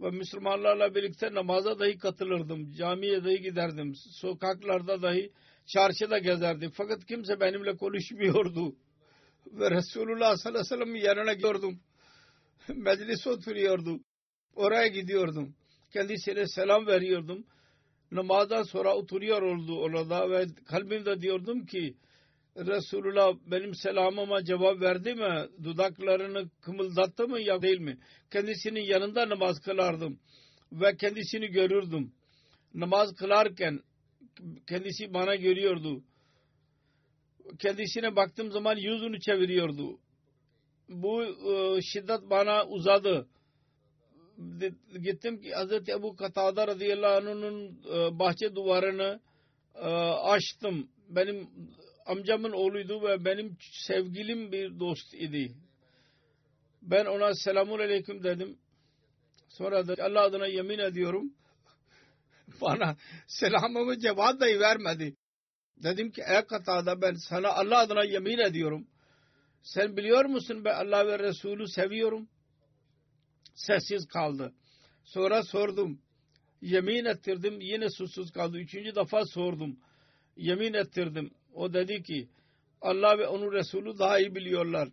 Ve 0.00 0.10
Müslümanlarla 0.10 0.94
birlikte 0.94 1.34
namaza 1.34 1.78
dahi 1.78 1.98
katılırdım. 1.98 2.72
Camiye 2.72 3.24
dahi 3.24 3.40
giderdim. 3.40 3.94
Sokaklarda 4.20 5.02
dahi 5.02 5.32
çarşıda 5.66 6.18
gezerdim. 6.18 6.70
Fakat 6.70 7.06
kimse 7.06 7.40
benimle 7.40 7.76
konuşmuyordu. 7.76 8.74
Ve 9.46 9.70
Resulullah 9.70 10.36
sallallahu 10.36 10.48
aleyhi 10.48 10.58
ve 10.58 10.64
sellem'in 10.64 11.00
yanına 11.00 11.32
gidiyordum. 11.32 11.80
Meclis 12.76 13.26
oturuyordu. 13.26 14.00
Oraya 14.54 14.86
gidiyordum. 14.86 15.54
Kendisine 15.92 16.46
selam 16.46 16.86
veriyordum. 16.86 17.46
Namazdan 18.12 18.62
sonra 18.62 18.96
oturuyor 18.96 19.42
oldu 19.42 19.80
orada 19.80 20.30
ve 20.30 20.46
kalbimde 20.64 21.20
diyordum 21.20 21.66
ki 21.66 21.94
Resulullah 22.56 23.34
benim 23.46 23.74
selamıma 23.74 24.44
cevap 24.44 24.80
verdi 24.80 25.14
mi? 25.14 25.48
Dudaklarını 25.64 26.48
kımıldattı 26.60 27.28
mı 27.28 27.40
ya 27.40 27.62
değil 27.62 27.78
mi? 27.78 27.98
Kendisinin 28.30 28.80
yanında 28.80 29.28
namaz 29.28 29.60
kılardım 29.60 30.20
ve 30.72 30.96
kendisini 30.96 31.48
görürdüm. 31.48 32.12
Namaz 32.74 33.14
kılarken 33.14 33.80
kendisi 34.66 35.14
bana 35.14 35.34
görüyordu. 35.36 36.02
Kendisine 37.58 38.16
baktığım 38.16 38.50
zaman 38.50 38.76
yüzünü 38.76 39.20
çeviriyordu. 39.20 39.98
Bu 40.90 41.24
e, 41.24 41.82
şiddet 41.82 42.30
bana 42.30 42.66
uzadı. 42.66 43.28
Gittim 45.02 45.40
ki 45.40 45.50
Hz. 45.50 45.88
Ebu 45.88 46.16
Katada 46.16 46.66
radıyallahu 46.66 47.30
anh'ın 47.30 47.82
e, 47.84 48.18
bahçe 48.18 48.54
duvarını 48.54 49.20
e, 49.74 49.88
açtım. 50.24 50.88
Benim 51.08 51.48
amcamın 52.06 52.52
oğluydu 52.52 53.02
ve 53.02 53.24
benim 53.24 53.56
sevgilim 53.86 54.52
bir 54.52 54.80
dost 54.80 55.14
idi. 55.14 55.54
Ben 56.82 57.04
ona 57.04 57.34
selamun 57.34 57.78
aleyküm 57.78 58.22
dedim. 58.24 58.58
Sonra 59.48 59.88
da 59.88 60.04
Allah 60.04 60.20
adına 60.20 60.46
yemin 60.46 60.78
ediyorum 60.78 61.32
bana 62.60 62.96
selamımı 63.26 63.98
cevap 63.98 64.40
dahi 64.40 64.60
vermedi. 64.60 65.16
Dedim 65.76 66.10
ki 66.10 66.22
ey 66.28 66.42
katada 66.42 67.02
ben 67.02 67.14
sana 67.14 67.48
Allah 67.48 67.78
adına 67.78 68.04
yemin 68.04 68.38
ediyorum. 68.38 68.86
Sen 69.62 69.96
biliyor 69.96 70.24
musun 70.24 70.64
ben 70.64 70.74
Allah 70.74 71.06
ve 71.06 71.18
Resulü 71.18 71.68
seviyorum. 71.68 72.28
Sessiz 73.54 74.06
kaldı. 74.06 74.54
Sonra 75.04 75.42
sordum. 75.42 76.00
Yemin 76.62 77.04
ettirdim 77.04 77.60
yine 77.60 77.90
susuz 77.90 78.32
kaldı. 78.32 78.58
Üçüncü 78.58 78.94
defa 78.94 79.24
sordum. 79.24 79.78
Yemin 80.36 80.74
ettirdim. 80.74 81.30
O 81.54 81.72
dedi 81.72 82.02
ki 82.02 82.28
Allah 82.80 83.18
ve 83.18 83.26
onun 83.26 83.52
Resulü 83.52 83.98
daha 83.98 84.18
iyi 84.18 84.34
biliyorlar. 84.34 84.88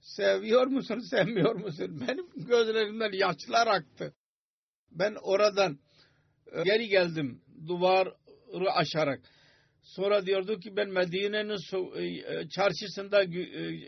Seviyor 0.00 0.66
musun, 0.66 0.98
sevmiyor 1.10 1.54
musun? 1.54 2.04
Benim 2.08 2.26
gözlerimden 2.48 3.12
yaşlar 3.12 3.66
aktı. 3.66 4.14
Ben 4.90 5.16
oradan 5.22 5.78
e, 6.52 6.62
geri 6.62 6.88
geldim 6.88 7.42
duvarı 7.66 8.14
aşarak. 8.74 9.20
Sonra 9.86 10.26
diyordu 10.26 10.60
ki 10.60 10.76
ben 10.76 10.88
Medine'nin 10.88 11.56
e, 11.94 12.04
e, 12.04 12.48
çarşısında 12.48 13.24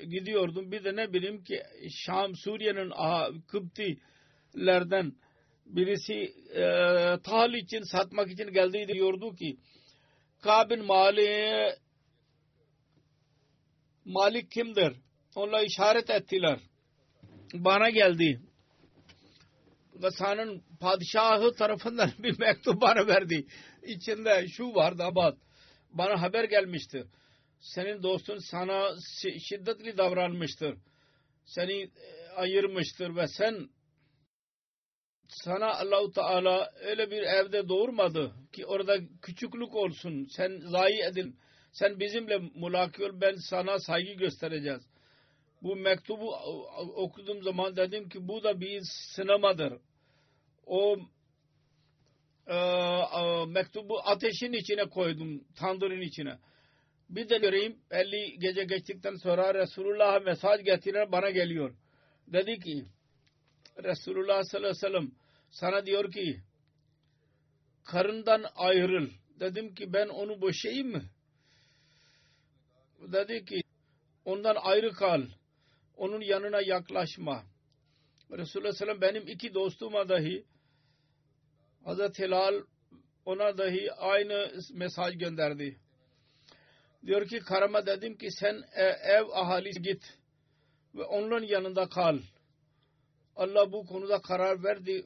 gidiyordum. 0.07 0.73
Bir 0.73 0.85
de 0.85 0.97
ne 0.97 1.13
bileyim 1.13 1.45
ki 1.45 1.63
Şam, 1.91 2.37
Suriye'nin 2.37 2.93
Kıptilerden 3.41 5.13
birisi 5.67 6.15
e, 6.55 6.63
tahıl 7.23 7.53
için 7.55 7.83
satmak 7.83 8.31
için 8.31 8.53
geldi 8.53 8.89
diyordu 8.89 9.35
ki 9.35 9.57
Kabin 10.43 10.85
mali 10.85 11.73
Malik 14.05 14.51
kimdir? 14.51 14.93
Onlar 15.35 15.63
işaret 15.65 16.11
ettiler. 16.11 16.59
Bana 17.55 17.91
geldi. 17.91 18.41
Gasan'ın 19.95 20.63
padişahı 20.81 21.55
tarafından 21.55 22.11
bir 22.19 22.39
mektup 22.39 22.81
bana 22.81 23.07
verdi. 23.07 23.47
İçinde 23.83 24.47
şu 24.49 24.75
vardı 24.75 25.03
abad. 25.03 25.37
Bana 25.99 26.23
haber 26.23 26.45
gelmiştir. 26.45 27.07
Senin 27.61 28.03
dostun 28.03 28.39
sana 28.39 28.95
şiddetli 29.49 29.99
davranmıştır. 29.99 30.77
Seni 31.45 31.83
e, 31.83 32.29
ayırmıştır 32.37 33.17
ve 33.17 33.29
sen 33.29 33.69
sana 35.29 35.75
Allahu 35.75 36.13
Teala 36.13 36.71
öyle 36.81 37.11
bir 37.11 37.23
evde 37.23 37.69
doğurmadı 37.69 38.33
ki 38.53 38.67
orada 38.67 38.99
küçüklük 39.23 39.75
olsun. 39.75 40.25
Sen 40.37 40.59
zayi 40.59 41.03
edin. 41.03 41.39
Sen 41.73 42.01
bizimle 42.01 42.39
mulaki 42.39 43.05
ol. 43.05 43.21
Ben 43.21 43.35
sana 43.35 43.79
saygı 43.79 44.13
göstereceğiz. 44.13 44.83
Bu 45.63 45.77
mektubu 45.77 46.37
okuduğum 46.97 47.43
zaman 47.43 47.77
dedim 47.77 48.09
ki 48.09 48.29
bu 48.29 48.45
da 48.45 48.61
bir 48.61 48.81
sınamadır. 49.15 49.73
O 50.67 50.97
e, 52.49 52.55
e, 52.55 53.47
mektubu 53.47 54.01
ateşin 54.05 54.53
içine 54.53 54.85
koydum. 54.85 55.45
Tandırın 55.57 56.01
içine. 56.01 56.39
Bir 57.11 57.29
de 57.29 57.39
göreyim 57.39 57.79
50 57.91 58.39
gece 58.39 58.65
geçtikten 58.65 59.15
sonra 59.15 59.55
Resulullah'a 59.55 60.19
mesaj 60.21 60.65
getiren 60.65 61.13
bana 61.13 61.31
geliyor. 61.31 61.75
Dedi 62.27 62.59
ki 62.59 62.85
Resulullah 63.85 64.43
sallallahu 64.43 64.71
aleyhi 64.71 64.85
ve 64.85 64.89
sellem 64.89 65.11
sana 65.51 65.87
diyor 65.87 66.13
ki 66.13 66.41
karından 67.85 68.45
ayrıl. 68.57 69.11
Dedim 69.41 69.75
ki 69.75 69.93
ben 69.93 70.09
onu 70.09 70.41
boşayayım 70.41 70.89
mı? 70.89 71.03
Dedi 73.13 73.45
ki 73.45 73.61
ondan 74.25 74.57
ayrı 74.61 74.93
kal. 74.93 75.23
Onun 75.97 76.21
yanına 76.21 76.61
yaklaşma. 76.61 77.45
Resulullah 78.31 78.73
sallallahu 78.73 79.01
benim 79.01 79.29
iki 79.29 79.55
dostuma 79.55 80.09
dahi 80.09 80.45
Hazreti 81.89 82.23
Hilal 82.23 82.63
ona 83.25 83.59
dahi 83.59 83.93
aynı 83.93 84.53
mesaj 84.73 85.19
gönderdi. 85.19 85.79
Diyor 87.07 87.29
ki 87.29 87.39
karama 87.39 87.87
dedim 87.87 88.17
ki 88.17 88.29
sen 88.31 88.63
e, 88.75 88.83
ev 88.85 89.25
ahalisi 89.33 89.83
git 89.83 90.19
ve 90.95 91.05
onların 91.05 91.47
yanında 91.47 91.89
kal. 91.89 92.19
Allah 93.37 93.73
bu 93.73 93.87
konuda 93.87 94.21
karar 94.23 94.65
verdi 94.65 95.05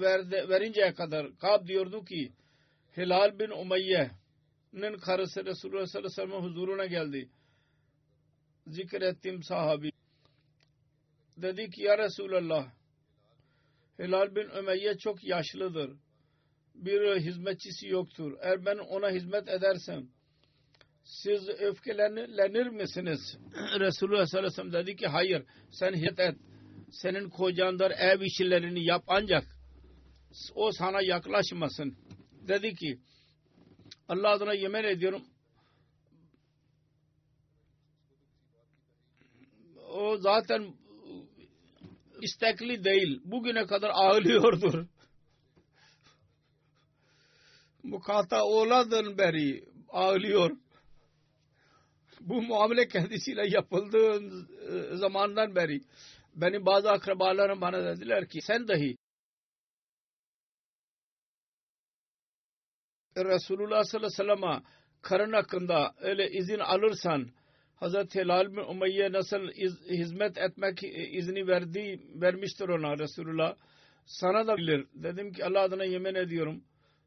verdi, 0.00 0.48
verinceye 0.48 0.94
kadar 0.94 1.38
Kab 1.38 1.66
diyordu 1.66 2.04
ki 2.04 2.32
Hilal 2.96 3.38
bin 3.38 3.50
Umayye'nin 3.50 4.98
karısı 4.98 5.44
Resulullah 5.44 5.86
sallallahu 5.86 6.12
aleyhi 6.22 6.32
ve 6.32 6.36
sellem 6.36 6.50
huzuruna 6.50 6.86
geldi. 6.86 7.28
Zikrettim 8.66 9.42
sahabi. 9.42 9.92
Dedi 11.36 11.70
ki 11.70 11.82
ya 11.82 11.98
Resulallah 11.98 12.70
Hilal 13.98 14.34
bin 14.34 14.48
Ümeyye 14.58 14.98
çok 14.98 15.24
yaşlıdır. 15.24 15.90
Bir 16.74 17.16
hizmetçisi 17.20 17.88
yoktur. 17.88 18.32
Eğer 18.40 18.66
ben 18.66 18.78
ona 18.78 19.10
hizmet 19.10 19.48
edersem 19.48 20.08
siz 21.04 21.48
öfkelenir 21.48 22.68
misiniz? 22.68 23.38
Resulullah 23.80 24.26
sallallahu 24.26 24.48
aleyhi 24.48 24.68
ve 24.68 24.70
sellem 24.70 24.72
dedi 24.72 24.96
ki 24.96 25.06
hayır 25.06 25.42
sen 25.70 25.92
hizmet 25.92 26.20
et 26.20 26.36
senin 26.90 27.30
kocandır 27.30 27.90
ev 27.90 28.20
işlerini 28.20 28.86
yap 28.86 29.04
ancak 29.06 29.44
o 30.54 30.72
sana 30.72 31.02
yaklaşmasın. 31.02 31.96
Dedi 32.48 32.74
ki 32.74 32.98
Allah 34.08 34.30
adına 34.30 34.54
yemin 34.54 34.84
ediyorum 34.84 35.22
zaten 40.18 40.74
istekli 42.24 42.84
değil. 42.84 43.20
Bugüne 43.24 43.66
kadar 43.66 43.90
ağlıyordur. 43.90 44.86
Mukata 47.82 48.44
oğladan 48.44 49.18
beri 49.18 49.64
ağlıyor. 49.88 50.56
Bu 52.20 52.42
muamele 52.42 52.88
kendisiyle 52.88 53.46
yapıldığı 53.48 54.20
zamandan 54.96 55.54
beri 55.54 55.80
benim 56.34 56.66
bazı 56.66 56.90
akrabalarım 56.90 57.60
bana 57.60 57.84
dediler 57.84 58.28
ki 58.28 58.40
sen 58.42 58.68
dahi 58.68 58.96
Resulullah 63.16 63.84
sallallahu 63.84 64.22
aleyhi 64.22 64.32
ve 64.32 64.36
sellem'e 64.36 64.62
karın 65.02 65.32
hakkında 65.32 65.94
öyle 65.98 66.30
izin 66.30 66.58
alırsan 66.58 67.30
Hazreti 67.76 68.20
Hilal 68.20 68.52
bin 68.52 68.70
Umayye 68.70 69.12
nasıl 69.12 69.48
iz, 69.54 69.80
hizmet 69.88 70.38
etmek 70.38 70.82
izni 71.12 71.46
verdi, 71.46 72.00
vermiştir 72.14 72.68
ona 72.68 72.98
Resulullah. 72.98 73.56
Sana 74.06 74.46
da 74.46 74.56
bilir. 74.56 74.86
Dedim 74.94 75.32
ki 75.32 75.44
Allah 75.44 75.60
adına 75.60 75.84
yemin 75.84 76.14
ediyorum. 76.14 76.64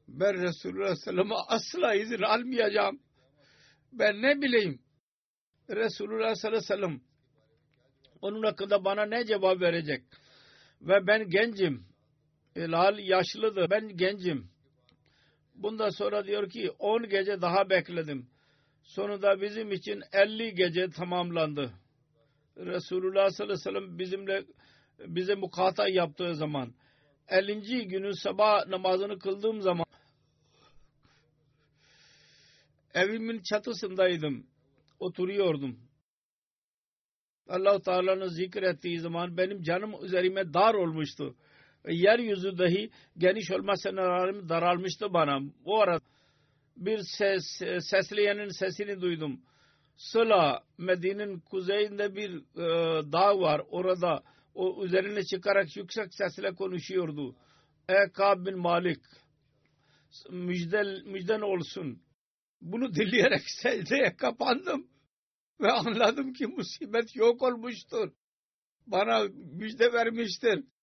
Ben 0.08 0.34
Resulullah 0.34 0.96
sallallahu 0.96 1.22
aleyhi 1.24 1.36
ve 1.36 1.36
sellem'e 1.36 1.36
asla 1.48 1.94
izin 1.94 2.22
almayacağım. 2.22 3.00
Ben 3.94 4.22
ne 4.22 4.42
bileyim. 4.42 4.80
Resulullah 5.70 6.36
sallallahu 6.36 6.58
aleyhi 6.58 6.74
ve 6.74 6.76
sellem 6.76 7.02
onun 8.22 8.44
hakkında 8.44 8.86
bana 8.86 9.06
ne 9.06 9.26
cevap 9.26 9.62
verecek? 9.62 10.04
Ve 10.82 11.08
ben 11.08 11.30
gencim. 11.30 11.86
Hilal 12.56 13.00
yaşlıdır. 13.00 13.70
Ben 13.70 13.98
gencim. 13.98 14.50
Bundan 15.56 15.90
sonra 15.90 16.26
diyor 16.26 16.50
ki 16.50 16.72
10 16.80 17.10
gece 17.10 17.42
daha 17.42 17.70
bekledim. 17.70 18.30
Sonunda 18.88 19.42
bizim 19.42 19.72
için 19.72 20.04
50 20.14 20.56
gece 20.56 20.90
tamamlandı. 20.90 21.74
Resulullah 22.58 23.30
sallallahu 23.30 23.54
aleyhi 23.54 23.60
ve 23.60 23.80
sellem 23.80 24.00
bizimle 24.00 24.44
bize 25.00 25.36
mukata 25.36 25.90
yaptığı 25.90 26.36
zaman 26.36 26.74
50. 27.28 27.88
günü 27.88 28.16
sabah 28.16 28.68
namazını 28.68 29.20
kıldığım 29.20 29.62
zaman 29.62 29.86
evimin 32.94 33.42
çatısındaydım. 33.42 34.48
Oturuyordum. 35.00 35.80
Allah-u 37.50 37.82
Teala'nın 37.82 38.28
zikrettiği 38.28 39.00
zaman 39.00 39.38
benim 39.38 39.62
canım 39.62 39.94
üzerime 40.04 40.54
dar 40.54 40.74
olmuştu. 40.74 41.36
Yeryüzü 41.88 42.58
dahi 42.58 42.90
geniş 43.18 43.52
olmasına 43.52 44.08
rağmen 44.10 44.50
daralmıştı 44.50 45.14
bana. 45.14 45.40
Bu 45.66 45.82
arada 45.82 46.17
bir 46.78 47.00
ses, 47.18 47.44
sesleyenin 47.90 48.50
sesini 48.50 49.02
duydum. 49.02 49.42
Sıla 49.98 50.64
Medine'nin 50.78 51.40
kuzeyinde 51.40 52.16
bir 52.16 52.32
e, 52.36 53.12
dağ 53.12 53.40
var. 53.40 53.62
Orada 53.70 54.24
o 54.54 54.86
üzerine 54.86 55.24
çıkarak 55.24 55.78
yüksek 55.78 56.14
sesle 56.14 56.56
konuşuyordu. 56.56 57.36
Ey 57.90 58.12
Kab 58.14 58.46
bin 58.46 58.58
Malik 58.58 59.02
müjdel, 60.30 61.04
müjden 61.06 61.42
olsun. 61.42 62.02
Bunu 62.62 62.96
dinleyerek 62.96 63.42
secdeye 63.62 64.16
kapandım. 64.16 64.88
Ve 65.62 65.72
anladım 65.72 66.34
ki 66.34 66.48
musibet 66.48 67.16
yok 67.16 67.44
olmuştur. 67.44 68.12
Bana 68.88 69.28
müjde 69.34 69.94
vermiştir. 69.94 70.64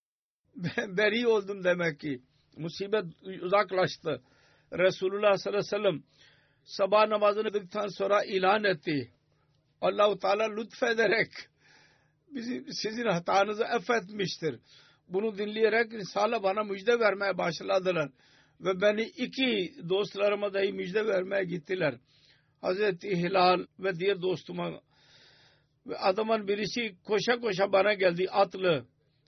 Ben 0.56 0.96
beri 0.96 1.26
oldum 1.26 1.64
demek 1.64 2.00
ki. 2.00 2.22
Musibet 2.56 3.04
uzaklaştı. 3.42 4.22
Resulullah 4.78 5.36
sallallahu 5.36 5.60
aleyhi 5.60 5.76
ve 5.76 5.82
sellem 5.82 6.02
sabah 6.64 7.08
namazını 7.08 7.52
kıldıktan 7.52 7.88
sonra 7.88 8.24
ilan 8.24 8.64
etti. 8.64 9.10
Allahu 9.80 10.18
Teala 10.18 10.54
lütfederek 10.54 11.30
bizi, 12.28 12.64
sizin 12.72 13.06
hatanızı 13.06 13.64
affetmiştir. 13.64 14.60
Bunu 15.08 15.38
dinleyerek 15.38 15.92
Risale 15.92 16.42
bana 16.42 16.62
müjde 16.64 17.00
vermeye 17.00 17.38
başladılar. 17.38 18.10
Ve 18.60 18.80
beni 18.80 19.02
iki 19.02 19.74
dostlarıma 19.88 20.54
dahi 20.54 20.72
müjde 20.72 21.06
vermeye 21.06 21.44
gittiler. 21.44 21.94
Hazreti 22.60 23.16
Hilal 23.16 23.66
ve 23.78 23.94
diğer 23.98 24.22
dostuma 24.22 24.80
ve 25.86 25.96
adamın 25.98 26.48
birisi 26.48 26.96
koşa 27.04 27.40
koşa 27.40 27.72
bana 27.72 27.94
geldi 27.94 28.26
atlı 28.30 28.86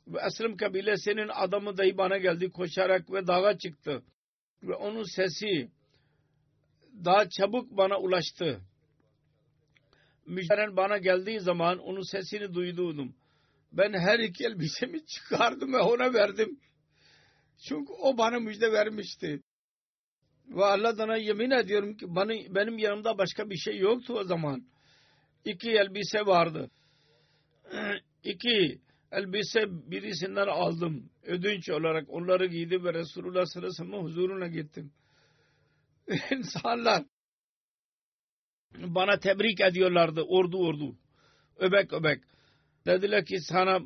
ve 0.08 0.18
Eslim 0.26 0.56
kabilesinin 0.56 1.28
adamı 1.34 1.78
dahi 1.78 1.98
bana 1.98 2.18
geldi 2.18 2.50
koşarak 2.50 3.12
ve 3.12 3.26
dağa 3.26 3.58
çıktı 3.58 4.02
ve 4.66 4.74
onun 4.74 5.16
sesi 5.16 5.70
daha 7.04 7.28
çabuk 7.28 7.70
bana 7.70 7.98
ulaştı. 7.98 8.60
Müjderen 10.26 10.76
bana 10.76 10.98
geldiği 10.98 11.40
zaman 11.40 11.78
onun 11.78 12.12
sesini 12.12 12.54
duydum. 12.54 13.14
Ben 13.72 13.92
her 13.92 14.18
iki 14.18 14.44
elbisemi 14.44 15.06
çıkardım 15.06 15.72
ve 15.72 15.78
ona 15.78 16.14
verdim. 16.14 16.60
Çünkü 17.68 17.92
o 17.92 18.18
bana 18.18 18.40
müjde 18.40 18.72
vermişti. 18.72 19.42
Ve 20.48 20.64
Allah'tan 20.64 21.16
yemin 21.16 21.50
ediyorum 21.50 21.96
ki 21.96 22.06
bana, 22.08 22.32
benim 22.54 22.78
yanımda 22.78 23.18
başka 23.18 23.50
bir 23.50 23.56
şey 23.56 23.78
yoktu 23.78 24.14
o 24.18 24.24
zaman. 24.24 24.66
İki 25.44 25.70
elbise 25.70 26.26
vardı. 26.26 26.70
İki 28.24 28.80
elbise 29.12 29.64
birisinden 29.90 30.46
aldım. 30.46 31.10
Ödünç 31.22 31.70
olarak 31.70 32.10
onları 32.10 32.46
giydim 32.46 32.84
ve 32.84 32.94
Resulullah 32.94 33.44
sellem 33.46 34.02
huzuruna 34.02 34.46
gittim. 34.46 34.92
İnsanlar 36.30 37.04
bana 38.78 39.18
tebrik 39.18 39.60
ediyorlardı 39.60 40.22
ordu 40.22 40.58
ordu. 40.58 40.96
Öbek 41.56 41.92
öbek. 41.92 42.22
Dediler 42.86 43.24
ki 43.24 43.40
sana 43.40 43.78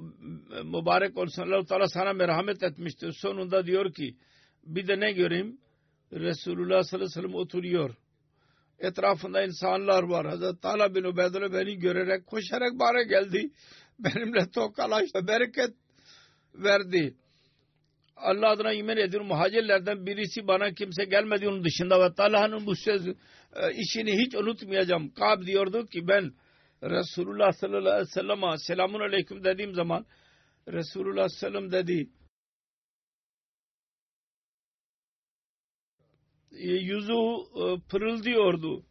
mübarek 0.65 1.19
olsun 1.19 1.43
Allah-u 1.43 1.65
Teala 1.65 1.89
sana 1.89 2.13
merhamet 2.13 2.63
etmiştir. 2.63 3.13
Sonunda 3.13 3.67
diyor 3.67 3.93
ki 3.93 4.17
bir 4.65 4.89
de 4.89 5.01
ne 5.01 5.13
göreyim? 5.13 5.59
Resulullah 6.13 6.83
sallallahu 6.83 7.07
aleyhi 7.07 7.19
ve 7.19 7.23
sellem 7.23 7.35
oturuyor. 7.35 7.95
Etrafında 8.79 9.45
insanlar 9.45 10.03
var. 10.03 10.27
Hazreti 10.27 10.61
Talha 10.61 10.95
bin 10.95 11.05
Ubeydullah 11.05 11.53
beni 11.53 11.79
görerek 11.79 12.27
koşarak 12.27 12.73
bana 12.79 13.03
geldi. 13.03 13.51
Benimle 14.05 14.51
tokalaştı. 14.51 15.27
Bereket 15.27 15.75
verdi. 16.55 17.15
Allah 18.17 18.49
adına 18.51 18.73
yemin 18.73 18.97
ediyorum 18.97 19.29
muhacirlerden 19.29 20.07
birisi 20.07 20.47
bana 20.47 20.75
kimse 20.75 21.05
gelmedi 21.05 21.49
onun 21.49 21.65
dışında 21.65 22.01
ve 22.01 22.15
Talha'nın 22.15 22.67
bu 22.67 22.77
söz 22.77 23.09
e, 23.09 23.15
işini 23.77 24.13
hiç 24.13 24.35
unutmayacağım. 24.35 25.11
Kab 25.15 25.47
diyordu 25.47 25.87
ki 25.87 26.09
ben 26.09 26.33
Resulullah 26.83 27.53
sallallahu 27.53 27.93
aleyhi 27.93 28.07
ve 28.07 28.11
sellem'e 28.11 28.59
selamun 28.59 29.01
aleyküm 29.01 29.45
dediğim 29.45 29.75
zaman 29.75 30.07
Resulullah 30.69 31.29
sellem 31.29 31.73
dedi 31.73 32.11
yüzü 36.61 37.13
e, 37.13 37.81
pırıldıyordu. 37.91 38.85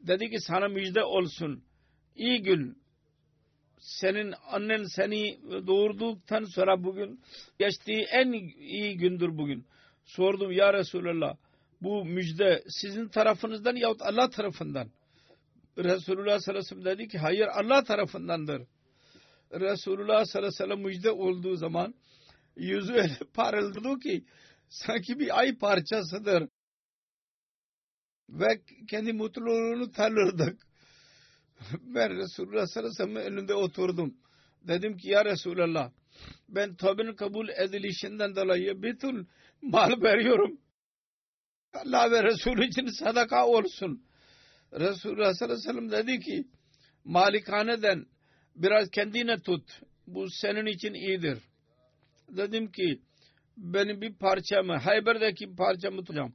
Dedi 0.00 0.30
ki 0.30 0.40
sana 0.40 0.68
müjde 0.68 1.04
olsun. 1.04 1.64
İyi 2.16 2.42
gün. 2.42 2.79
Senin 3.80 4.34
annen 4.46 4.84
seni 4.84 5.38
doğurduktan 5.66 6.44
sonra 6.44 6.84
bugün 6.84 7.20
geçtiği 7.58 8.02
en 8.02 8.32
iyi 8.58 8.96
gündür 8.96 9.38
bugün. 9.38 9.66
Sordum 10.04 10.52
ya 10.52 10.72
Resulallah 10.72 11.36
bu 11.80 12.04
müjde 12.04 12.62
sizin 12.68 13.08
tarafınızdan 13.08 13.76
yahut 13.76 14.02
Allah 14.02 14.30
tarafından. 14.30 14.90
Resulullah 15.78 16.38
sallallahu 16.40 16.50
aleyhi 16.50 16.76
ve 16.76 16.82
sellem 16.82 16.84
dedi 16.84 17.08
ki 17.08 17.18
hayır 17.18 17.46
Allah 17.46 17.84
tarafındandır. 17.84 18.62
Resulullah 19.52 20.24
sallallahu 20.24 20.38
aleyhi 20.38 20.46
ve 20.46 20.64
sellem 20.64 20.80
müjde 20.80 21.10
olduğu 21.10 21.56
zaman 21.56 21.94
yüzü 22.56 22.92
öyle 22.92 23.18
parıldı 23.34 24.00
ki 24.00 24.24
sanki 24.68 25.18
bir 25.18 25.38
ay 25.38 25.58
parçasıdır. 25.58 26.48
Ve 28.28 28.60
kendi 28.90 29.12
mutluluğunu 29.12 29.90
tanırdık. 29.90 30.69
Ben 31.94 32.16
Resulullah 32.16 32.66
sallallahu 32.66 32.92
aleyhi 33.02 33.14
ve 33.14 33.22
sellem'in 33.22 33.36
önünde 33.36 33.54
oturdum. 33.54 34.14
Dedim 34.68 34.96
ki 34.96 35.08
ya 35.08 35.24
Resulallah 35.24 35.90
ben 36.48 36.74
tövbenin 36.74 37.14
kabul 37.14 37.48
edilişinden 37.48 38.36
dolayı 38.36 38.82
bütün 38.82 39.28
mal 39.62 40.02
veriyorum. 40.02 40.60
Allah 41.74 42.10
ve 42.10 42.24
Resulü 42.24 42.66
için 42.66 42.86
sadaka 42.86 43.46
olsun. 43.46 44.04
Resulullah 44.72 45.34
sallallahu 45.34 45.54
aleyhi 45.54 45.68
ve 45.68 45.72
sellem 45.72 45.90
dedi 45.90 46.20
ki 46.20 46.44
malikaneden 47.04 48.06
biraz 48.56 48.90
kendine 48.90 49.38
tut. 49.40 49.80
Bu 50.06 50.30
senin 50.30 50.66
için 50.66 50.94
iyidir. 50.94 51.38
Dedim 52.28 52.72
ki 52.72 53.00
benim 53.56 54.00
bir 54.00 54.14
parçamı 54.14 54.76
Hayber'deki 54.76 55.54
parçamı 55.56 56.00
tutacağım. 56.00 56.34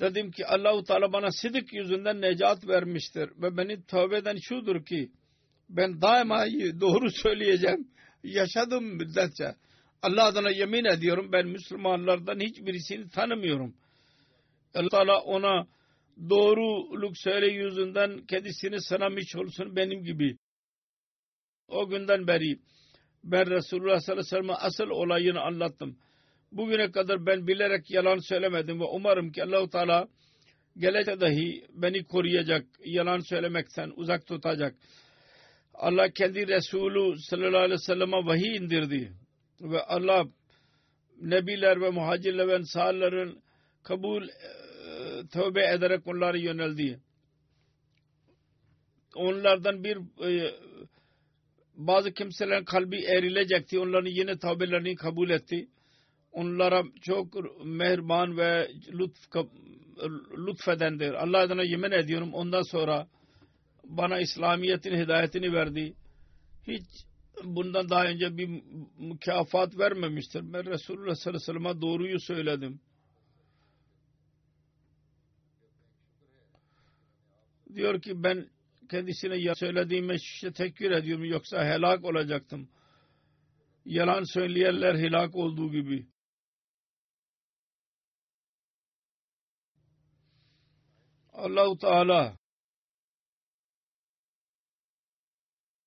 Dedim 0.00 0.30
ki 0.30 0.46
Allahu 0.46 0.84
Teala 0.84 1.12
bana 1.12 1.30
sidik 1.30 1.72
yüzünden 1.72 2.20
necat 2.20 2.68
vermiştir 2.68 3.30
ve 3.42 3.56
beni 3.56 3.84
tövbeden 3.86 4.36
şudur 4.42 4.84
ki 4.84 5.10
ben 5.68 6.00
daima 6.02 6.46
doğru 6.80 7.10
söyleyeceğim. 7.10 7.88
Yaşadım 8.24 8.84
müddetçe. 8.84 9.54
Allah 10.02 10.24
adına 10.24 10.50
yemin 10.50 10.84
ediyorum 10.84 11.32
ben 11.32 11.46
Müslümanlardan 11.46 12.40
hiçbirisini 12.40 13.10
tanımıyorum. 13.10 13.74
Allah 14.74 14.88
Teala 14.88 15.20
ona 15.20 15.66
doğruluk 16.30 17.12
söyle 17.18 17.46
yüzünden 17.46 18.26
kendisini 18.26 18.80
sınamış 18.80 19.36
olsun 19.36 19.76
benim 19.76 20.04
gibi. 20.04 20.36
O 21.68 21.88
günden 21.88 22.26
beri 22.26 22.58
ben 23.24 23.50
Resulullah 23.50 24.00
sallallahu 24.00 24.20
aleyhi 24.20 24.26
ve 24.26 24.36
sellem'e 24.36 24.54
asıl 24.54 24.84
olayını 24.84 25.40
anlattım. 25.40 25.98
Bugüne 26.52 26.90
kadar 26.90 27.26
ben 27.26 27.46
bilerek 27.46 27.90
yalan 27.90 28.18
söylemedim 28.18 28.80
ve 28.80 28.84
umarım 28.84 29.32
ki 29.32 29.44
Allahu 29.44 29.70
Teala 29.70 30.08
gelecekte 30.76 31.20
dahi 31.20 31.64
beni 31.74 32.04
koruyacak, 32.04 32.66
yalan 32.84 33.20
söylemekten 33.20 33.92
uzak 33.96 34.26
tutacak. 34.26 34.74
Allah 35.74 36.10
kendi 36.10 36.48
Resulü 36.48 37.18
sallallahu 37.18 37.56
aleyhi 37.56 37.72
ve 37.72 37.78
selleme 37.78 38.16
vahiy 38.16 38.56
indirdi 38.56 39.12
ve 39.60 39.82
Allah 39.82 40.24
Nebiler 41.20 41.80
ve 41.80 41.90
muhacirler 41.90 42.48
ve 42.48 42.54
ensarların 42.54 43.42
kabul 43.82 44.22
e, 44.22 44.28
tövbe 45.32 45.66
ederek 45.66 46.06
onları 46.06 46.38
yöneldi. 46.38 47.00
Onlardan 49.14 49.84
bir 49.84 49.96
e, 50.26 50.54
bazı 51.74 52.12
kimselerin 52.12 52.64
kalbi 52.64 53.04
erilecekti. 53.04 53.78
Onların 53.78 54.10
yine 54.10 54.38
tövbelerini 54.38 54.94
kabul 54.94 55.30
etti. 55.30 55.68
Onlara 56.32 56.82
çok 57.00 57.34
mehriban 57.64 58.36
ve 58.36 58.68
lütf, 58.92 59.20
lütfedendir. 60.46 61.12
Allah 61.12 61.38
adına 61.38 61.62
yemin 61.62 61.90
ediyorum 61.90 62.34
ondan 62.34 62.62
sonra 62.62 63.08
bana 63.84 64.20
İslamiyet'in 64.20 64.96
hidayetini 64.96 65.52
verdi. 65.52 65.94
Hiç 66.66 66.84
bundan 67.44 67.88
daha 67.88 68.04
önce 68.04 68.36
bir 68.36 68.62
mükafat 68.98 69.78
vermemiştir. 69.78 70.52
Ben 70.52 70.66
Resulullah 70.66 71.14
sallallahu 71.14 71.42
aleyhi 71.42 71.56
ve 71.56 71.68
sellem'e 71.68 71.80
doğruyu 71.80 72.20
söyledim. 72.20 72.80
Diyor 77.74 78.02
ki 78.02 78.22
ben 78.22 78.48
kendisine 78.90 79.36
ya 79.36 79.54
söylediğime 79.54 80.14
işte 80.14 80.52
tekbir 80.52 80.90
ediyorum 80.90 81.24
yoksa 81.24 81.64
helak 81.64 82.04
olacaktım. 82.04 82.68
Yalan 83.84 84.22
söyleyenler 84.22 84.94
helak 84.94 85.34
olduğu 85.34 85.72
gibi. 85.72 86.06
Allahu 91.42 91.78
Teala 91.78 92.36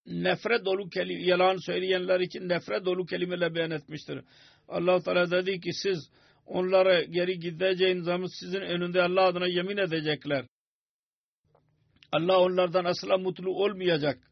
nefret 0.06 0.66
dolu 0.66 0.90
kelime, 0.90 1.24
yalan 1.24 1.58
söyleyenler 1.58 2.20
için 2.20 2.50
nefret 2.50 2.86
dolu 2.86 3.06
kelimeler 3.06 3.56
beyan 3.56 3.72
etmiştir. 3.72 4.22
allah 4.68 5.04
Teala 5.04 5.32
dedi 5.32 5.60
ki 5.60 5.74
siz 5.74 6.10
onlara 6.46 7.04
geri 7.04 7.40
gideceğiniz 7.40 8.06
zaman 8.06 8.28
sizin 8.40 8.62
önünde 8.62 9.02
Allah 9.02 9.24
adına 9.24 9.48
yemin 9.48 9.78
edecekler. 9.78 10.46
Allah 12.12 12.40
onlardan 12.40 12.86
asla 12.86 13.18
mutlu 13.18 13.52
olmayacak. 13.64 14.32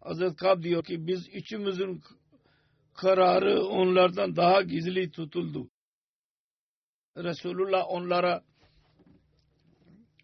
Hazreti 0.00 0.36
Kab 0.36 0.62
diyor 0.62 0.84
ki 0.84 1.06
biz 1.06 1.28
üçümüzün 1.28 2.02
kararı 2.94 3.64
onlardan 3.64 4.36
daha 4.36 4.62
gizli 4.62 5.10
tutuldu. 5.10 5.70
Resulullah 7.16 7.84
onlara 7.88 8.44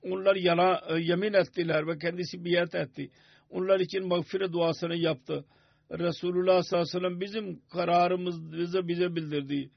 onlar 0.02 0.36
yana, 0.36 0.80
yemin 0.98 1.32
ettiler 1.32 1.86
ve 1.86 1.98
kendisi 1.98 2.44
biat 2.44 2.74
etti 2.74 3.10
onlar 3.52 3.80
için 3.80 4.06
mağfiret 4.06 4.52
duasını 4.52 4.96
yaptı. 4.96 5.44
Resulullah 5.90 6.62
sallallahu 6.62 6.88
aleyhi 6.88 6.96
ve 6.96 7.00
sellem 7.00 7.20
bizim 7.20 7.60
kararımız 7.68 8.52
bize 8.52 8.88
bize 8.88 9.16
bildirdi. 9.16 9.70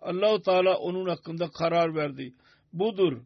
Allahu 0.00 0.42
Teala 0.42 0.78
onun 0.78 1.08
hakkında 1.08 1.50
karar 1.50 1.94
verdi. 1.94 2.34
Budur. 2.72 3.22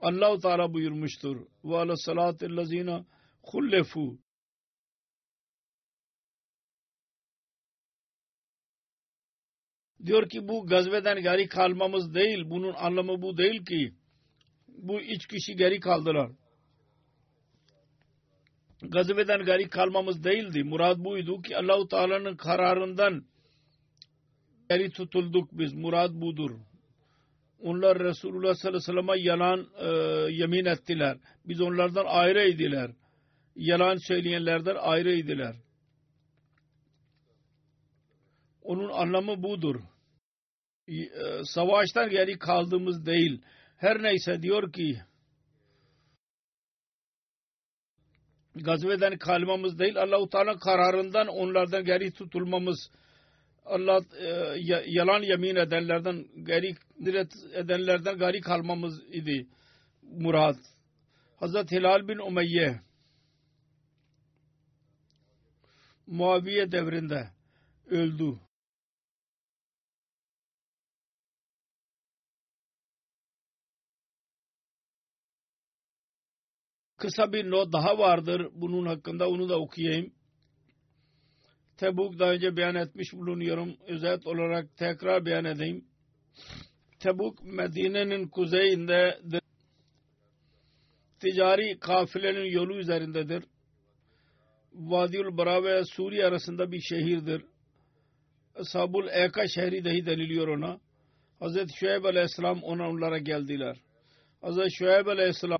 Allahu 0.00 0.38
Teala 0.38 0.74
buyurmuştur. 0.74 1.46
Ve 1.64 1.76
ala 1.76 1.96
salatil 1.96 2.56
lazina 2.56 3.04
hullefu. 3.42 4.18
Diyor 10.06 10.28
ki 10.28 10.48
bu 10.48 10.66
gazveden 10.66 11.22
geri 11.22 11.48
kalmamız 11.48 12.14
değil. 12.14 12.50
Bunun 12.50 12.72
anlamı 12.72 13.22
bu 13.22 13.36
değil 13.36 13.64
ki. 13.64 13.94
Bu 14.76 15.00
üç 15.00 15.26
kişi 15.26 15.56
geri 15.56 15.80
kaldılar 15.80 16.30
gazveden 18.82 19.44
gari 19.44 19.68
kalmamız 19.68 20.24
değildi. 20.24 20.64
Murad 20.64 21.04
buydu 21.04 21.42
ki 21.42 21.56
Allahu 21.56 21.88
Teala'nın 21.88 22.36
kararından 22.36 23.24
geri 24.70 24.90
tutulduk 24.90 25.48
biz. 25.52 25.74
Murad 25.74 26.10
budur. 26.14 26.50
Onlar 27.60 27.98
Resulullah 27.98 28.54
sallallahu 28.54 28.90
aleyhi 28.90 29.08
ve 29.08 29.14
sellem'e 29.14 29.20
yalan 29.20 29.68
e, 29.78 29.88
yemin 30.32 30.64
ettiler. 30.64 31.18
Biz 31.44 31.60
onlardan 31.60 32.04
ayrıydılar. 32.06 32.90
Yalan 33.56 33.96
söyleyenlerden 34.08 34.76
ayrıydılar. 34.76 35.56
Onun 38.62 38.88
anlamı 38.88 39.42
budur. 39.42 39.80
E, 40.88 40.94
savaştan 41.44 42.10
geri 42.10 42.38
kaldığımız 42.38 43.06
değil. 43.06 43.42
Her 43.76 44.02
neyse 44.02 44.42
diyor 44.42 44.72
ki 44.72 45.02
gazveden 48.54 49.18
kalmamız 49.18 49.78
değil 49.78 49.96
Allah-u 49.96 50.28
Teala 50.28 50.58
kararından 50.58 51.26
onlardan 51.26 51.84
geri 51.84 52.12
tutulmamız 52.12 52.90
Allah 53.64 54.00
e, 54.20 54.28
yalan 54.86 55.22
yemin 55.22 55.56
edenlerden 55.56 56.26
geri 56.42 56.74
edenlerden 57.54 58.18
geri 58.18 58.40
kalmamız 58.40 59.02
idi 59.12 59.46
murad. 60.02 60.56
Hazreti 61.36 61.76
Hilal 61.76 62.08
bin 62.08 62.18
Umeyye 62.18 62.80
Muaviye 66.06 66.72
devrinde 66.72 67.28
öldü. 67.90 68.45
Kısa 76.96 77.32
bir 77.32 77.50
not 77.50 77.72
daha 77.72 77.98
vardır 77.98 78.48
bunun 78.52 78.86
hakkında 78.86 79.28
onu 79.28 79.48
da 79.48 79.60
okuyayım. 79.60 80.12
Tebuk 81.76 82.18
daha 82.18 82.32
önce 82.32 82.56
beyan 82.56 82.74
etmiş 82.74 83.12
bulunuyorum. 83.12 83.76
Özet 83.86 84.26
olarak 84.26 84.76
tekrar 84.76 85.26
beyan 85.26 85.44
edeyim. 85.44 85.84
Tebuk 86.98 87.44
Medine'nin 87.44 88.28
kuzeyindedir. 88.28 89.40
Ticari 91.20 91.78
kafilenin 91.78 92.50
yolu 92.50 92.78
üzerindedir. 92.78 93.44
Vadiül 94.72 95.36
Bara 95.36 95.64
ve 95.64 95.84
Suriye 95.84 96.26
arasında 96.26 96.72
bir 96.72 96.80
şehirdir. 96.80 97.44
Sabul 98.62 99.08
Eka 99.08 99.48
şehri 99.48 99.84
dahi 99.84 100.06
deniliyor 100.06 100.48
ona. 100.48 100.80
Hazreti 101.40 101.76
Şuayb 101.78 102.04
Aleyhisselam 102.04 102.62
ona 102.62 102.88
onlara 102.88 103.18
geldiler. 103.18 103.76
Hazreti 104.40 104.74
Şuayb 104.74 105.06
Aleyhisselam 105.06 105.55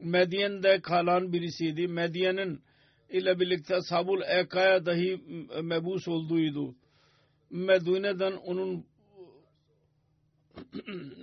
Medyen'de 0.00 0.80
kalan 0.80 1.32
birisiydi. 1.32 1.88
Medyen'in 1.88 2.62
ile 3.10 3.40
birlikte 3.40 3.80
Sabul 3.80 4.22
Eka'ya 4.22 4.86
dahi 4.86 5.16
mebus 5.62 6.08
olduğuydu. 6.08 6.74
Medine'den 7.50 8.32
onun 8.32 8.86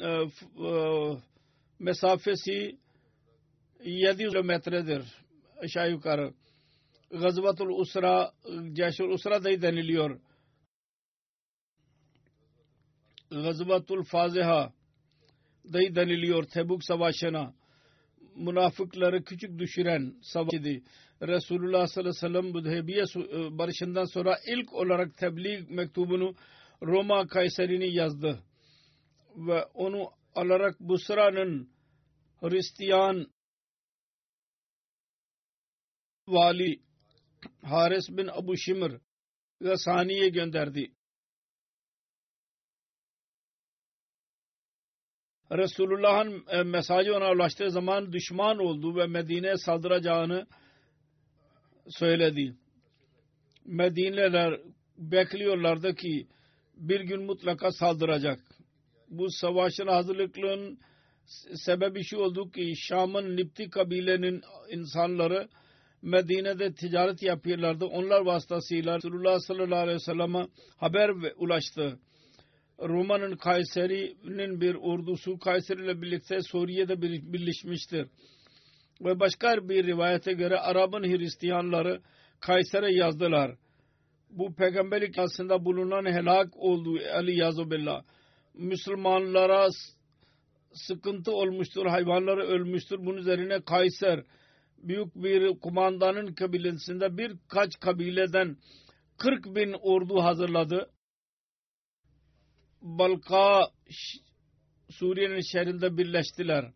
e, 0.02 0.08
e, 0.68 0.72
mesafesi 1.80 2.78
700 3.84 4.32
kilometredir 4.32 5.04
aşağı 5.60 5.92
yukarı. 5.92 6.34
Gazvatul 7.12 7.70
Usra, 7.70 8.32
Ceşul 8.74 9.10
Usra 9.10 9.44
dahi 9.44 9.62
deniliyor. 9.62 10.20
Gazvatul 13.32 14.04
Faziha 14.04 14.74
dahi 15.74 15.96
deniliyor 15.96 16.44
Tebuk 16.44 16.84
Savaşı'na 16.84 17.54
münafıkları 18.38 19.24
küçük 19.24 19.60
düşüren 19.60 20.16
savaşıydı. 20.22 20.84
Resulullah 21.22 21.88
sallallahu 21.88 22.00
aleyhi 22.00 22.16
ve 22.16 22.42
sellem 22.42 22.54
Hudeybiye 22.54 23.04
e, 23.16 23.58
barışından 23.58 24.06
sonra 24.06 24.38
ilk 24.48 24.74
olarak 24.74 25.18
tebliğ 25.18 25.66
mektubunu 25.70 26.36
Roma 26.84 27.28
Kayseri'ni 27.28 27.96
yazdı. 27.96 28.44
Ve 29.36 29.64
onu 29.64 30.12
alarak 30.36 30.80
Busra'nın 30.80 31.70
Hristiyan 32.40 33.28
vali 36.28 36.82
Haris 37.62 38.10
bin 38.10 38.28
Abu 38.28 38.58
Şimr 38.58 38.92
ve 39.62 39.78
Saniye 39.78 40.30
gönderdi. 40.30 40.92
Resulullah'ın 45.52 46.44
e, 46.50 46.64
mesajı 46.64 47.16
ona 47.16 47.32
ulaştığı 47.32 47.72
zaman 47.72 48.14
düşman 48.14 48.58
oldu 48.58 48.96
ve 48.96 49.08
Medine'ye 49.08 49.58
saldıracağını 49.58 50.48
söyledi. 51.90 52.56
Medine'ler 53.66 54.60
bekliyorlardı 54.98 55.96
ki 55.96 56.28
bir 56.78 57.02
gün 57.02 57.24
mutlaka 57.24 57.72
saldıracak. 57.72 58.40
Bu 59.10 59.30
savaşın 59.30 59.88
hazırlıklığın 59.88 60.80
sebebi 61.56 62.04
şu 62.04 62.18
oldu 62.18 62.52
ki 62.52 62.74
Şam'ın 62.78 63.38
Nipti 63.38 63.70
kabilenin 63.70 64.42
insanları 64.70 65.48
Medine'de 66.02 66.74
ticaret 66.74 67.24
yapıyorlardı. 67.24 67.86
Onlar 67.86 68.22
vasıtasıyla 68.22 68.96
Resulullah 68.98 69.40
sallallahu 69.40 69.80
aleyhi 69.80 69.96
ve 69.96 70.00
sellem'e 70.00 70.48
haber 70.78 71.10
ulaştı. 71.38 72.00
Roma'nın 72.80 73.36
Kayseri'nin 73.36 74.62
bir 74.62 74.76
ordusu 74.76 75.40
Kayseri 75.40 75.84
ile 75.84 76.02
birlikte 76.02 76.42
Suriye'de 76.42 77.02
birleşmiştir. 77.02 78.08
Ve 79.02 79.20
başka 79.20 79.70
bir 79.70 79.88
rivayete 79.88 80.34
göre 80.34 80.60
Arap'ın 80.60 81.04
Hristiyanları 81.04 82.02
Kayser'e 82.40 82.94
yazdılar. 82.94 83.56
Bu 84.30 84.56
peygamberlik 84.56 85.18
aslında 85.20 85.66
bulunan 85.66 86.06
helak 86.06 86.58
oldu 86.58 87.00
Ali 87.14 87.40
Yazubillah. 87.40 88.04
Müslümanlara 88.54 89.68
sıkıntı 90.74 91.32
olmuştur, 91.32 91.86
hayvanları 91.86 92.42
ölmüştür. 92.42 92.98
Bunun 93.00 93.18
üzerine 93.18 93.62
Kayser 93.62 94.24
büyük 94.78 95.16
bir 95.16 95.60
kumandanın 95.60 96.34
kabilesinde 96.34 97.18
birkaç 97.18 97.80
kabileden 97.80 98.58
40 99.18 99.46
bin 99.46 99.74
ordu 99.82 100.24
hazırladı. 100.24 100.90
Balka 102.82 103.72
Suriye'nin 104.90 105.42
şehrinde 105.42 105.98
birleştiler. 105.98 106.72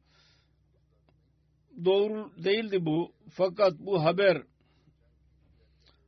Doğru 1.86 2.32
değildi 2.44 2.86
bu. 2.86 3.14
Fakat 3.30 3.74
bu 3.80 4.04
haber 4.04 4.44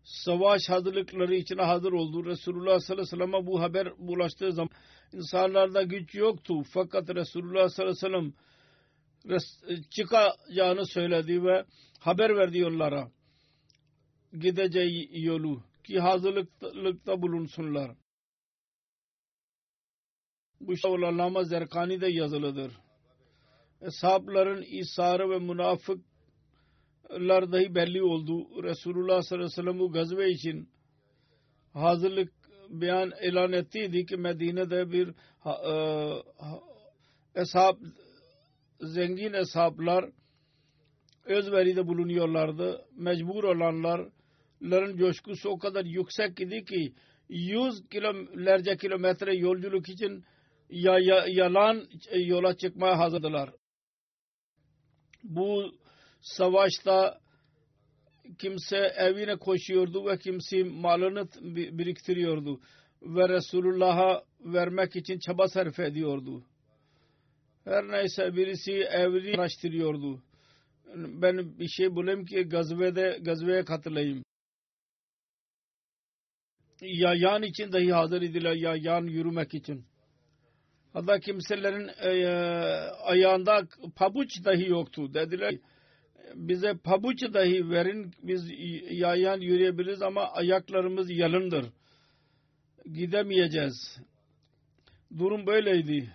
savaş 0.04 0.70
hazırlıkları 0.70 1.36
için 1.36 1.58
hazır 1.58 1.92
oldu. 1.92 2.26
Resulullah 2.26 2.80
sallallahu 2.80 3.02
aleyhi 3.02 3.22
ve 3.22 3.26
sellem'e 3.26 3.48
bu 3.48 3.62
haber 3.62 3.88
ulaştığı 3.98 4.52
zaman 4.52 4.70
insanlarda 5.14 5.84
güç 5.84 6.16
yoktu. 6.16 6.64
Fakat 6.74 7.16
Resulullah 7.16 7.70
sallallahu 7.70 8.08
aleyhi 8.08 8.34
ve 9.26 9.40
sellem 9.40 9.84
çıkacağını 9.90 10.86
söyledi 10.86 11.44
ve 11.44 11.66
haber 12.00 12.36
verdi 12.38 12.66
onlara. 12.66 13.12
Gideceği 14.40 15.24
yolu 15.26 15.64
ki 15.84 16.00
hazırlıkta 16.00 17.22
bulunsunlar. 17.22 17.92
Bu 20.68 20.78
şey 20.78 20.92
Allama 20.92 21.44
Zerkani'de 21.44 22.08
yazılıdır. 22.08 22.72
Eshapların 23.82 24.62
isarı 24.62 25.30
ve 25.30 25.40
münafıklar 25.40 26.04
dahi 27.52 27.76
belli 27.76 28.04
oldu. 28.04 28.64
Resulullah 28.64 29.22
sallallahu 29.22 29.46
aleyhi 29.46 29.52
ve 29.52 29.62
sellem 29.62 29.80
bu 29.80 29.92
gazve 29.92 30.30
için 30.30 30.70
hazırlık 31.74 32.34
beyan 32.70 33.12
ilan 33.24 33.54
ettiydi 33.54 34.06
ki 34.06 34.18
Medine'de 34.18 34.92
bir 34.92 35.08
e, 35.46 35.74
eshab 37.36 37.78
zengin 38.80 39.34
eshaplar 39.34 40.06
özveride 41.26 41.88
bulunuyorlardı. 41.88 42.86
Mecbur 42.98 43.44
olanların 43.44 44.98
coşkusu 44.98 45.50
o 45.50 45.60
kadar 45.60 45.86
yüksek 45.86 46.40
idi 46.40 46.66
ki 46.66 46.94
yüz 47.30 47.88
kilometre 47.90 48.78
kilometre 48.78 49.36
yolculuk 49.36 49.90
için 49.90 50.24
ya, 50.70 51.00
ya, 51.00 51.26
yalan 51.28 51.88
yola 52.16 52.58
çıkmaya 52.58 52.98
hazırdılar. 52.98 53.50
Bu 55.24 55.76
savaşta 56.22 57.20
kimse 58.40 58.78
evine 58.78 59.36
koşuyordu 59.36 60.06
ve 60.06 60.18
kimse 60.18 60.64
malını 60.64 61.28
biriktiriyordu 61.78 62.60
ve 63.02 63.30
Resulullah'a 63.30 64.24
vermek 64.40 64.96
için 64.96 65.20
çaba 65.20 65.48
sarf 65.48 65.80
ediyordu. 65.80 66.44
Her 67.64 67.88
neyse 67.88 68.36
birisi 68.36 68.72
evini 68.72 69.36
araştırıyordu. 69.36 70.24
Ben 70.96 71.60
bir 71.60 71.68
şey 71.68 71.96
bulayım 71.96 72.26
ki 72.26 72.44
gazvede, 72.44 73.20
gazveye 73.22 73.66
katılayım. 73.66 74.24
Ya 76.82 77.14
yan 77.16 77.44
için 77.44 77.72
dahi 77.72 77.94
hazır 77.94 78.22
idiler 78.22 78.56
ya 78.56 78.76
yan 78.76 79.04
yürümek 79.04 79.54
için. 79.54 79.86
Hatta 80.94 81.20
kimselerin 81.20 81.88
e, 81.88 82.28
ayağında 83.04 83.68
pabuç 83.96 84.46
dahi 84.46 84.70
yoktu. 84.70 85.14
Dediler 85.14 85.56
bize 86.36 86.74
pabuç 86.78 87.22
dahi 87.34 87.70
verin 87.70 88.12
biz 88.24 88.50
yayan 88.92 89.40
yürüyebiliriz 89.40 90.02
ama 90.02 90.32
ayaklarımız 90.32 91.12
yalındır. 91.12 91.66
Gidemeyeceğiz. 92.94 94.00
Durum 95.18 95.48
böyleydi. 95.48 96.14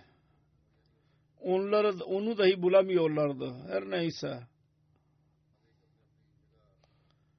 Onları, 1.41 2.03
onu 2.05 2.37
dahi 2.37 2.61
bulamıyorlardı. 2.61 3.53
Her 3.67 3.89
neyse. 3.89 4.39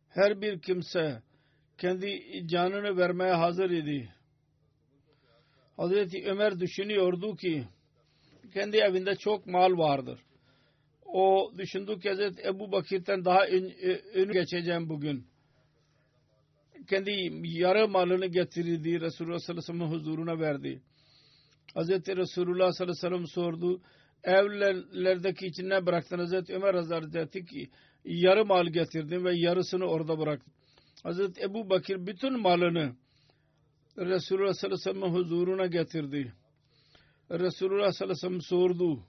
Her 0.08 0.40
bir 0.40 0.60
kimse 0.60 1.22
kendi 1.78 2.22
canını 2.46 2.96
vermeye 2.96 3.32
hazır 3.32 3.70
idi. 3.70 4.14
Hazreti 5.80 6.24
Ömer 6.26 6.60
düşünüyordu 6.60 7.36
ki 7.36 7.64
kendi 8.54 8.76
evinde 8.76 9.16
çok 9.16 9.46
mal 9.46 9.78
vardır. 9.78 10.20
O 11.06 11.52
düşündü 11.58 12.00
ki 12.00 12.08
Hazreti 12.08 12.48
Ebu 12.48 12.72
Bakir'den 12.72 13.24
daha 13.24 13.46
ön, 13.46 13.72
ön 14.14 14.32
geçeceğim 14.32 14.88
bugün. 14.88 15.26
Kendi 16.88 17.10
yarı 17.42 17.88
malını 17.88 18.26
getirdi 18.26 19.00
Resulullah 19.00 19.38
sallallahu 19.38 19.72
aleyhi 19.72 19.92
ve 19.92 19.96
huzuruna 19.96 20.40
verdi. 20.40 20.82
Hazreti 21.74 22.16
Resulullah 22.16 22.72
sallallahu 22.72 23.06
aleyhi 23.06 23.22
ve 23.22 23.26
sellem 23.26 23.26
sordu. 23.26 23.80
Evlerdeki 24.24 25.46
için 25.46 25.68
ne 25.68 25.86
bıraktın? 25.86 26.18
Hazreti 26.18 26.54
Ömer 26.54 26.74
Hazretleri 26.74 27.46
ki 27.46 27.70
yarı 28.04 28.44
mal 28.44 28.66
getirdim 28.66 29.24
ve 29.24 29.36
yarısını 29.36 29.84
orada 29.84 30.18
bıraktım. 30.18 30.52
Hazreti 31.02 31.42
Ebu 31.42 31.70
Bakir 31.70 32.06
bütün 32.06 32.40
malını 32.40 32.96
Resulullah 33.98 34.52
sallallahu 34.52 34.90
aleyhi 34.90 34.96
ve 34.96 35.00
sellem 35.00 35.14
huzuruna 35.14 35.66
getirdi. 35.66 36.32
Resulullah 37.30 37.92
sallallahu 37.92 38.26
aleyhi 38.26 38.36
ve 38.36 38.40
sellem 38.40 38.40
sordu. 38.40 39.02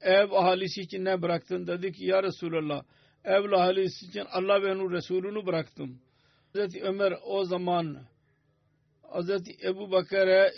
Ev 0.00 0.30
ahalisi 0.30 0.80
için 0.80 1.04
ne 1.04 1.22
bıraktın? 1.22 1.66
Dedi 1.66 1.92
ki 1.92 2.04
ya 2.04 2.22
Resulullah 2.22 2.82
ev 3.24 3.52
ahalisi 3.52 4.06
için 4.06 4.24
Allah 4.30 4.62
ve 4.62 4.72
onun 4.72 4.92
Resulünü 4.92 5.46
bıraktım. 5.46 6.00
Hazreti 6.52 6.82
Ömer 6.82 7.14
o 7.24 7.44
zaman 7.44 7.98
Hazreti 9.02 9.56
Ebu 9.68 9.90
Bakır'a 9.90 10.50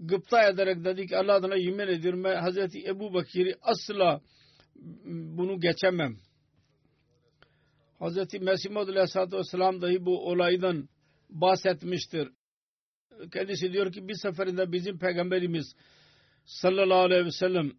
gıpta 0.00 0.48
ederek 0.48 0.84
dedi 0.84 1.06
ki 1.06 1.16
Allah 1.16 1.34
adına 1.34 1.56
yemin 1.56 1.88
ediyorum 1.88 2.24
ben 2.24 2.36
Hazreti 2.36 2.86
Ebu 2.86 3.14
Bakir'i 3.14 3.54
asla 3.62 4.20
bunu 5.04 5.60
geçemem. 5.60 6.16
Hazreti 7.98 8.38
Mesih 8.38 8.76
Aleyhisselatü 8.76 9.36
Vesselam 9.36 9.82
dahi 9.82 10.04
bu 10.04 10.28
olaydan 10.28 10.88
bahsetmiştir. 11.40 12.28
Kendisi 13.32 13.72
diyor 13.72 13.92
ki 13.92 14.08
bir 14.08 14.14
seferinde 14.14 14.72
bizim 14.72 14.98
peygamberimiz 14.98 15.76
sallallahu 16.44 16.98
aleyhi 16.98 17.24
ve 17.24 17.30
sellem 17.30 17.72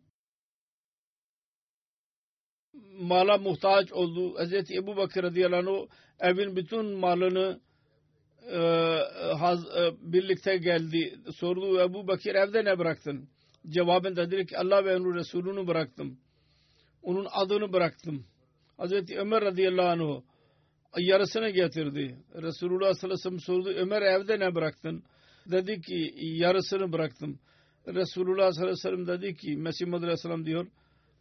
mala 2.99 3.37
muhtaç 3.37 3.91
oldu. 3.91 4.37
Hazreti 4.39 4.75
Ebu 4.75 4.97
Bakır 4.97 5.23
radıyallahu 5.23 5.87
anh 6.19 6.29
evin 6.29 6.55
bütün 6.55 6.85
malını 6.85 7.59
e, 8.51 8.57
haz, 9.39 9.65
e, 9.65 9.91
birlikte 9.99 10.57
geldi. 10.57 11.19
Sordu 11.35 11.81
Ebu 11.81 12.07
Bakır 12.07 12.35
evde 12.35 12.65
ne 12.65 12.79
bıraktın? 12.79 13.29
Cevabın 13.69 14.15
dedi 14.15 14.45
ki 14.45 14.57
Allah 14.57 14.85
ve 14.85 14.95
onun 14.95 15.15
Resulünü 15.15 15.67
bıraktım. 15.67 16.19
Onun 17.01 17.27
adını 17.31 17.73
bıraktım. 17.73 18.25
Hazreti 18.77 19.19
Ömer 19.19 19.41
radıyallahu 19.41 19.87
anh 19.87 20.21
yarısını 20.97 21.49
getirdi. 21.49 22.17
Resulullah 22.35 22.93
sallallahu 22.93 23.05
aleyhi 23.05 23.13
ve 23.13 23.17
sellem 23.17 23.39
sordu 23.39 23.69
Ömer 23.69 24.01
evde 24.01 24.39
ne 24.39 24.55
bıraktın? 24.55 25.03
Dedi 25.51 25.81
ki 25.81 26.13
yarısını 26.17 26.91
bıraktım. 26.91 27.39
Resulullah 27.87 28.51
sallallahu 28.51 28.71
aleyhi 28.71 28.77
ve 28.77 29.05
sellem 29.05 29.07
dedi 29.07 29.35
ki 29.35 29.57
Mesih 29.57 29.85
Muhammed 29.85 30.03
aleyhisselam 30.03 30.45
diyor 30.45 30.67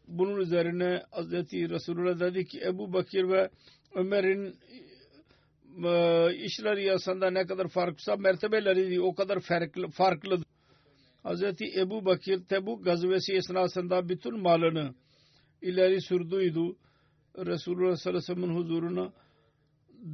bunun 0.08 0.40
üzerine 0.40 1.02
Hazreti 1.10 1.70
Resulullah 1.70 2.20
dedi 2.20 2.44
ki 2.44 2.60
Ebu 2.66 2.92
Bakir 2.92 3.28
ve 3.28 3.50
Ömer'in 3.94 4.56
e, 5.84 6.34
işleri 6.34 6.84
yasında 6.84 7.30
ne 7.30 7.46
kadar 7.46 7.68
farklısa 7.68 8.16
mertebeleri 8.16 9.00
o 9.00 9.14
kadar 9.14 9.40
farklı, 9.40 9.88
farklı. 9.88 10.38
Hazreti 11.22 11.64
Ebu 11.80 12.04
Bakir 12.04 12.44
Tebuk 12.44 12.84
gazvesi 12.84 13.32
esnasında 13.32 14.08
bütün 14.08 14.40
malını 14.40 14.94
ileri 15.62 16.00
sürdüydü. 16.00 16.76
Resulullah 17.38 17.96
sallallahu 17.96 18.18
aleyhi 18.18 18.30
ve 18.30 18.34
sellem'in 18.34 18.56
huzuruna 18.56 19.12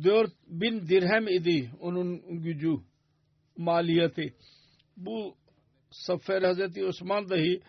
dört 0.04 0.32
bin 0.46 0.88
dirhem 0.88 1.28
idi 1.28 1.70
onun 1.80 2.42
gücü 2.42 2.74
maliyeti. 3.56 4.34
Bu 4.96 5.34
sefer 5.90 6.42
Hazreti 6.42 6.84
Osman 6.84 7.30
dahi 7.30 7.60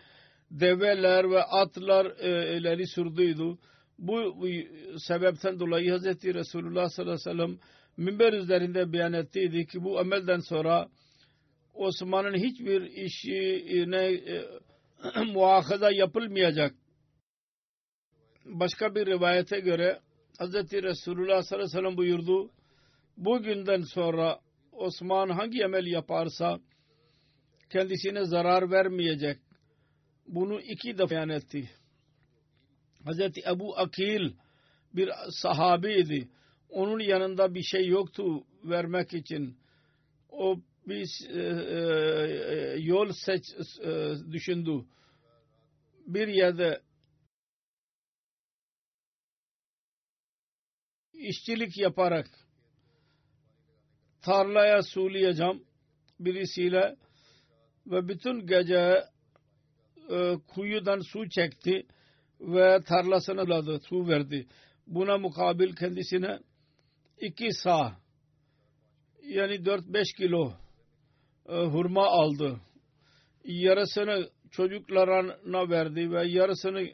develer 0.50 1.30
ve 1.30 1.42
atlar 1.42 2.06
e, 2.06 2.58
ileri 2.58 2.86
sürdüydü. 2.86 3.58
Bu, 3.98 4.40
bu 4.40 4.46
sebepten 4.98 5.60
dolayı 5.60 5.90
Hazreti 5.90 6.34
Resulullah 6.34 6.88
sallallahu 6.88 7.18
aleyhi 7.26 7.28
ve 7.28 7.44
sellem 7.44 7.58
minber 7.96 8.32
üzerinde 8.32 8.92
beyan 8.92 9.12
ettiydi 9.12 9.66
ki 9.66 9.84
bu 9.84 9.98
amelden 9.98 10.40
sonra 10.40 10.88
Osman'ın 11.74 12.34
hiçbir 12.34 12.82
işine 12.82 14.04
e, 14.06 14.44
muahaza 15.32 15.90
yapılmayacak. 15.90 16.74
Başka 18.44 18.94
bir 18.94 19.06
rivayete 19.06 19.60
göre 19.60 20.00
Hz. 20.40 20.54
Resulullah 20.72 21.42
sallallahu 21.42 21.54
aleyhi 21.54 21.62
ve 21.62 21.80
sellem 21.80 21.96
buyurdu. 21.96 22.50
Bugünden 23.16 23.82
sonra 23.82 24.40
Osman 24.72 25.28
hangi 25.28 25.64
amel 25.64 25.86
yaparsa 25.86 26.60
kendisine 27.70 28.24
zarar 28.24 28.70
vermeyecek. 28.70 29.38
Bunu 30.26 30.60
iki 30.60 30.98
defa 30.98 31.10
beyan 31.10 31.28
etti. 31.28 31.70
Hz. 33.06 33.20
Ebu 33.46 33.78
Akil 33.78 34.32
bir 34.94 35.10
sahabiydi. 35.30 36.28
Onun 36.70 37.00
yanında 37.00 37.54
bir 37.54 37.62
şey 37.62 37.86
yoktu 37.86 38.44
vermek 38.64 39.14
için. 39.14 39.56
O 40.28 40.56
bir 40.86 41.08
e, 41.28 41.42
e, 41.42 42.80
yol 42.80 43.12
seç 43.12 43.42
e, 43.84 44.12
düşündü. 44.32 44.84
Bir 46.06 46.28
yerde 46.28 46.80
işçilik 51.20 51.78
yaparak 51.78 52.26
tarlaya 54.22 54.82
sulayacağım 54.82 55.64
birisiyle 56.20 56.96
ve 57.86 58.08
bütün 58.08 58.46
gece 58.46 59.04
e, 60.10 60.34
kuyudan 60.54 61.00
su 61.00 61.28
çekti 61.28 61.86
ve 62.40 62.82
tarlasına 62.82 63.48
ladı, 63.48 63.80
su 63.88 64.08
verdi. 64.08 64.46
Buna 64.86 65.18
mukabil 65.18 65.74
kendisine 65.74 66.38
iki 67.20 67.52
sağ 67.52 67.96
yani 69.22 69.54
4-5 69.54 70.16
kilo 70.16 70.52
e, 71.48 71.54
hurma 71.54 72.06
aldı. 72.06 72.60
Yarısını 73.44 74.28
çocuklarına 74.50 75.70
verdi 75.70 76.10
ve 76.10 76.26
yarısını 76.26 76.88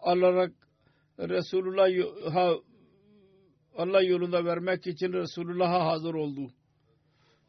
alarak 0.00 0.52
Resulullah'a 1.18 2.69
Allah 3.76 4.02
yolunda 4.02 4.44
vermek 4.44 4.86
için 4.86 5.12
Resulullah'a 5.12 5.86
hazır 5.86 6.14
oldu. 6.14 6.52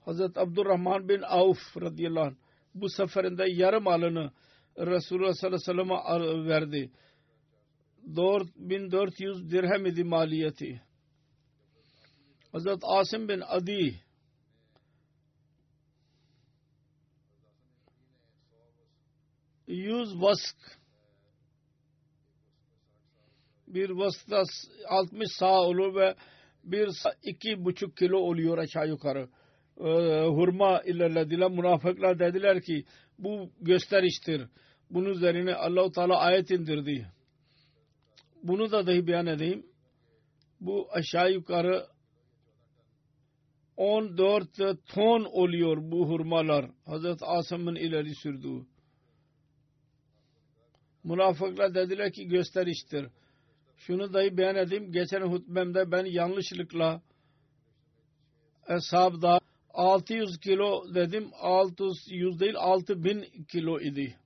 Hazreti 0.05 0.39
Abdurrahman 0.39 1.09
bin 1.09 1.21
Avf 1.21 1.77
radıyallahu 1.81 2.25
anh 2.25 2.35
bu 2.75 2.89
seferinde 2.89 3.45
yarım 3.49 3.87
alını 3.87 4.31
Resulullah 4.77 5.33
sallallahu 5.33 5.71
aleyhi 5.71 6.23
ve 6.23 6.37
sellem'e 6.37 6.49
verdi. 6.49 6.91
4400 8.15 9.51
dirhem 9.51 9.85
idi 9.85 10.03
maliyeti. 10.03 10.81
Hazret 12.51 12.79
Asim 12.83 13.29
bin 13.29 13.41
Adi 13.41 14.01
yüz 19.67 20.21
vask 20.21 20.80
bir 23.73 23.89
vaskta 23.89 24.43
60 24.89 25.27
sağ 25.39 25.61
olur 25.61 25.95
ve 25.95 26.15
bir 26.63 26.89
iki 27.23 27.65
buçuk 27.65 27.97
kilo 27.97 28.17
oluyor 28.17 28.57
aşağı 28.57 28.87
yukarı. 28.87 29.29
Ee, 29.79 29.83
hurma 30.27 30.81
ilerlediler. 30.81 31.51
Münafıklar 31.51 32.19
dediler 32.19 32.61
ki 32.61 32.85
bu 33.19 33.49
gösteriştir. 33.61 34.47
Bunun 34.89 35.09
üzerine 35.09 35.55
Allahu 35.55 35.91
Teala 35.91 36.17
ayet 36.17 36.51
indirdi. 36.51 37.07
Bunu 38.43 38.71
da 38.71 38.87
dahi 38.87 39.07
beyan 39.07 39.25
edeyim. 39.25 39.65
Bu 40.61 40.87
aşağı 40.91 41.31
yukarı 41.31 41.85
14 43.77 44.47
ton 44.87 45.23
oluyor 45.23 45.77
bu 45.91 46.09
hurmalar. 46.09 46.65
Hazreti 46.85 47.25
Asım'ın 47.25 47.75
ileri 47.75 48.15
sürdüğü. 48.15 48.65
Münafıklar 51.03 51.75
dediler 51.75 52.11
ki 52.11 52.27
gösteriştir. 52.27 53.07
Şunu 53.87 54.13
dahi 54.13 54.37
beyan 54.37 54.55
edeyim. 54.55 54.91
Geçen 54.91 55.21
hutbemde 55.21 55.91
ben 55.91 56.05
yanlışlıkla 56.05 57.01
hesapta 58.67 59.39
600 59.73 60.39
kilo 60.39 60.93
dedim. 60.95 61.31
600 61.39 62.39
değil 62.39 62.55
6000 62.57 63.45
kilo 63.51 63.79
idi. 63.79 64.17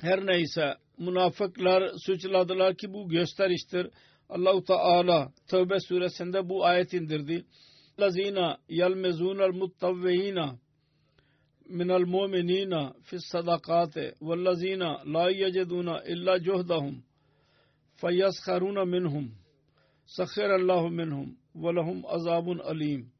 Her 0.00 0.26
neyse 0.26 0.74
münafıklar 0.98 1.92
suçladılar 2.06 2.76
ki 2.76 2.92
bu 2.92 3.08
gösteriştir. 3.08 3.90
Allahu 4.28 4.64
Teala 4.64 5.32
Tevbe 5.50 5.80
suresinde 5.80 6.48
bu 6.48 6.64
ayet 6.64 6.92
indirdi. 6.92 7.44
Lazina 8.00 8.58
yalmezunel 8.68 9.50
muttavvihina 9.50 10.58
من 11.70 11.90
المؤمنين 11.90 12.90
في 13.02 13.12
الصدقات 13.16 13.94
والذين 14.22 14.82
لا 15.04 15.28
يجدون 15.28 15.88
إلا 15.88 16.36
جهدهم 16.36 17.02
فيسخرون 17.96 18.88
منهم 18.88 19.30
سخر 20.06 20.56
الله 20.56 20.88
منهم 20.88 21.36
ولهم 21.54 22.06
عذاب 22.06 22.48
علیم 22.60 23.14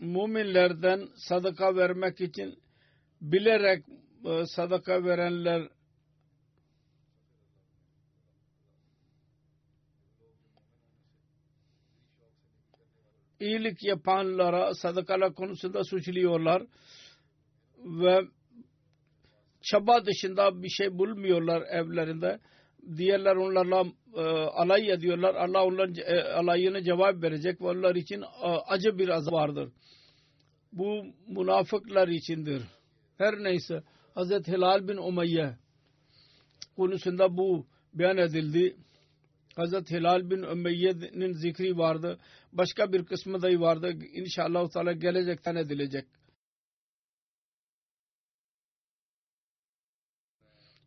müminlerden 0.00 1.00
صدقة 1.16 1.76
vermek 1.76 2.20
için 2.20 2.58
bilerek 3.20 3.84
e, 4.24 4.46
sadaka 4.46 5.04
verenler 5.04 5.68
iyilik 13.44 13.84
yapanlara 13.84 14.74
sadakalar 14.74 15.34
konusunda 15.34 15.84
suçluyorlar 15.84 16.62
ve 17.84 18.20
çaba 19.62 20.06
dışında 20.06 20.62
bir 20.62 20.68
şey 20.68 20.98
bulmuyorlar 20.98 21.62
evlerinde. 21.62 22.38
Diğerler 22.96 23.36
onlarla 23.36 23.84
e, 24.16 24.20
alay 24.30 24.90
ediyorlar. 24.90 25.34
Allah 25.34 25.64
onların 25.64 25.94
e, 25.94 26.22
alayına 26.22 26.82
cevap 26.82 27.22
verecek 27.22 27.60
ve 27.60 27.64
onlar 27.66 27.94
için 27.94 28.22
e, 28.22 28.46
acı 28.46 28.98
bir 28.98 29.08
azap 29.08 29.32
vardır. 29.32 29.68
Bu 30.72 31.04
münafıklar 31.28 32.08
içindir. 32.08 32.62
Her 33.18 33.34
neyse 33.34 33.82
Hazreti 34.14 34.52
Hilal 34.52 34.88
bin 34.88 34.96
Umayye 34.96 35.56
konusunda 36.76 37.36
bu 37.36 37.66
beyan 37.94 38.16
edildi. 38.16 38.76
Hazreti 39.56 39.94
Hilal 39.94 40.30
bin 40.30 40.42
Umeyye'nin 40.42 41.32
zikri 41.32 41.78
vardı. 41.78 42.18
Başka 42.52 42.92
bir 42.92 43.04
kısmı 43.04 43.42
da 43.42 43.60
vardı. 43.60 43.92
İnşallah 44.12 44.70
Teala 44.70 44.92
gelecekten 44.92 45.56
edilecek. 45.56 46.06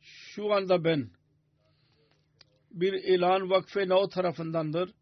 Şu 0.02 0.54
anda 0.54 0.84
ben 0.84 1.10
bir 2.72 2.94
ilan 2.94 3.50
vakfe 3.50 3.90
no 3.90 4.10
tarafındandır. 4.10 4.94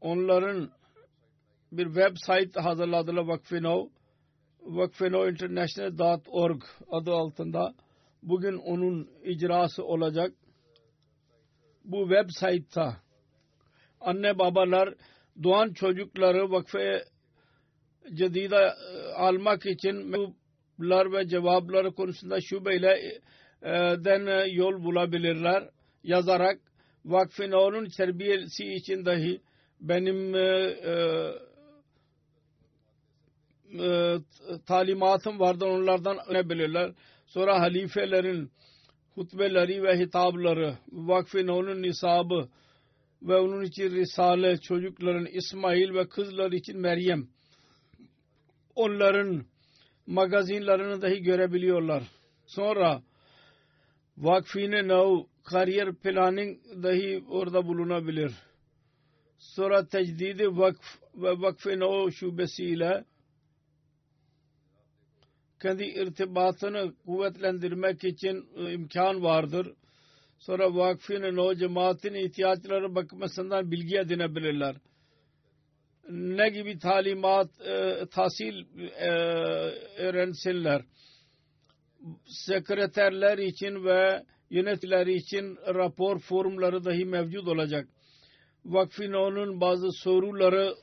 Onların 0.00 0.70
bir 1.72 1.84
web 1.84 2.16
site 2.16 2.60
hazırladılar 2.60 3.22
vakfe 3.22 3.62
no 3.62 3.88
vakfenointernational.org 4.60 6.62
adı 6.90 7.12
altında 7.12 7.74
bugün 8.22 8.56
onun 8.56 9.10
icrası 9.24 9.84
olacak. 9.84 10.32
Bu 11.84 12.08
web 12.08 12.28
site'ta 12.30 12.96
anne 14.00 14.38
babalar 14.38 14.94
doğan 15.42 15.72
çocukları 15.72 16.50
vakfe 16.50 17.04
cedida 18.14 18.76
almak 19.16 19.66
için 19.66 20.06
mektuplar 20.06 21.12
ve 21.12 21.28
cevapları 21.28 21.94
konusunda 21.94 22.40
şubeyle 22.40 23.20
den 24.04 24.46
yol 24.54 24.84
bulabilirler 24.84 25.68
yazarak 26.04 26.58
vakfin 27.04 27.52
onun 27.52 27.88
terbiyesi 27.96 28.64
için 28.64 29.04
dahi 29.04 29.40
benim 29.80 30.34
e, 30.34 30.76
e, 33.78 34.18
talimatım 34.66 35.40
vardı 35.40 35.64
onlardan 35.64 36.18
öğrenebilirler. 36.28 36.92
Sonra 37.26 37.60
halifelerin 37.60 38.50
hutbeleri 39.20 39.82
ve 39.82 39.98
hitapları, 39.98 40.78
vakfin 40.92 41.48
onun 41.48 41.82
nisabı 41.82 42.48
ve 43.22 43.36
onun 43.36 43.64
için 43.64 43.90
Risale, 43.90 44.56
çocukların 44.56 45.26
İsmail 45.26 45.94
ve 45.94 46.08
kızlar 46.08 46.52
için 46.52 46.80
Meryem. 46.80 47.28
Onların 48.74 49.44
magazinlerini 50.06 51.02
dahi 51.02 51.22
görebiliyorlar. 51.22 52.02
Sonra 52.46 53.02
vakfine 54.18 54.88
nav 54.88 55.24
kariyer 55.44 55.94
planning 55.94 56.58
dahi 56.82 57.24
orada 57.28 57.66
bulunabilir. 57.66 58.32
Sonra 59.38 59.86
tecdidi 59.86 60.48
vakf 60.48 60.98
ve 61.14 61.30
vakfe 61.30 61.78
nav 61.78 62.10
şubesiyle 62.10 63.04
kendi 65.62 65.84
irtibatını 65.84 66.94
kuvvetlendirmek 67.04 68.04
için 68.04 68.48
e, 68.56 68.72
imkan 68.72 69.22
vardır. 69.22 69.72
Sonra 70.38 70.74
vakfinin 70.74 71.36
o 71.36 71.54
cemaatin 71.54 72.14
ihtiyaçları 72.14 72.94
bakımından 72.94 73.70
bilgi 73.70 73.98
edinebilirler. 73.98 74.76
Ne 76.08 76.48
gibi 76.48 76.78
talimat, 76.78 77.60
e, 77.60 78.06
tahsil 78.10 78.54
e, 78.98 79.10
öğrensinler. 79.98 80.82
sekreterler 82.26 83.38
için 83.38 83.84
ve 83.84 84.22
yöneticiler 84.50 85.06
için 85.06 85.56
rapor 85.56 86.18
formları 86.18 86.84
dahi 86.84 87.04
mevcut 87.04 87.48
olacak. 87.48 87.88
Vakfin 88.64 89.12
onun 89.12 89.60
bazı 89.60 89.92
soruları 89.92 90.74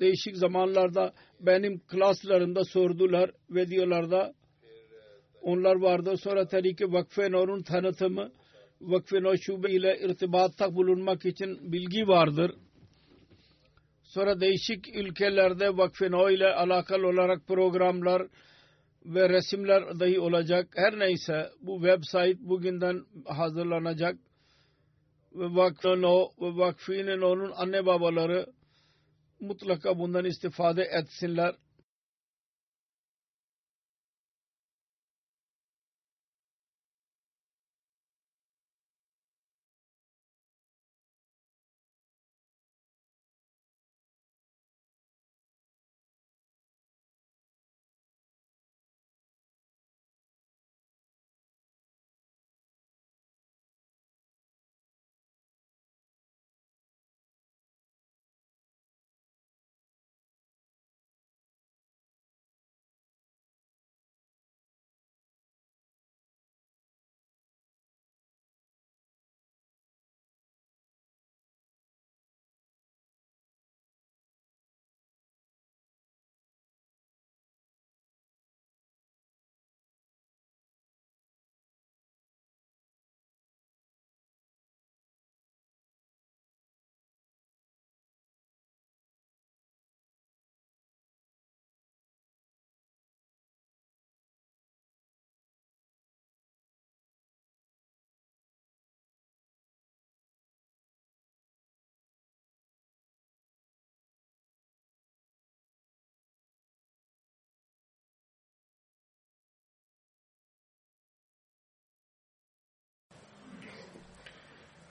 değişik 0.00 0.36
zamanlarda 0.36 1.12
benim 1.40 1.78
klaslarımda 1.78 2.64
sordular 2.64 3.30
ve 3.50 3.68
diyorlar 3.68 4.32
onlar 5.42 5.76
vardı. 5.76 6.16
Sonra 6.16 6.46
tabii 6.46 6.76
ki 6.76 6.92
Vakfe 6.92 7.30
Nur'un 7.30 7.62
tanıtımı 7.62 8.30
Vakfe 8.80 9.22
Nur 9.22 9.36
şube 9.36 9.70
ile 9.70 9.98
irtibatta 10.00 10.74
bulunmak 10.74 11.26
için 11.26 11.72
bilgi 11.72 12.08
vardır. 12.08 12.54
Sonra 14.02 14.40
değişik 14.40 14.96
ülkelerde 14.96 15.76
Vakfe 15.76 16.10
Nur 16.10 16.30
ile 16.30 16.54
alakalı 16.54 17.06
olarak 17.06 17.46
programlar 17.46 18.22
ve 19.04 19.28
resimler 19.28 20.00
dahi 20.00 20.20
olacak. 20.20 20.68
Her 20.76 20.98
neyse 20.98 21.50
bu 21.60 21.80
website 21.80 22.48
bugünden 22.48 23.04
hazırlanacak. 23.24 24.16
Ve 25.34 25.44
Vakfe 25.44 25.88
Nur 25.88 26.26
ve 26.40 26.58
Vakfinin 26.58 27.20
onun 27.20 27.52
anne 27.56 27.86
babaları 27.86 28.46
mutlaka 29.40 29.98
bundan 29.98 30.24
istifade 30.24 30.82
etsinler. 30.82 31.54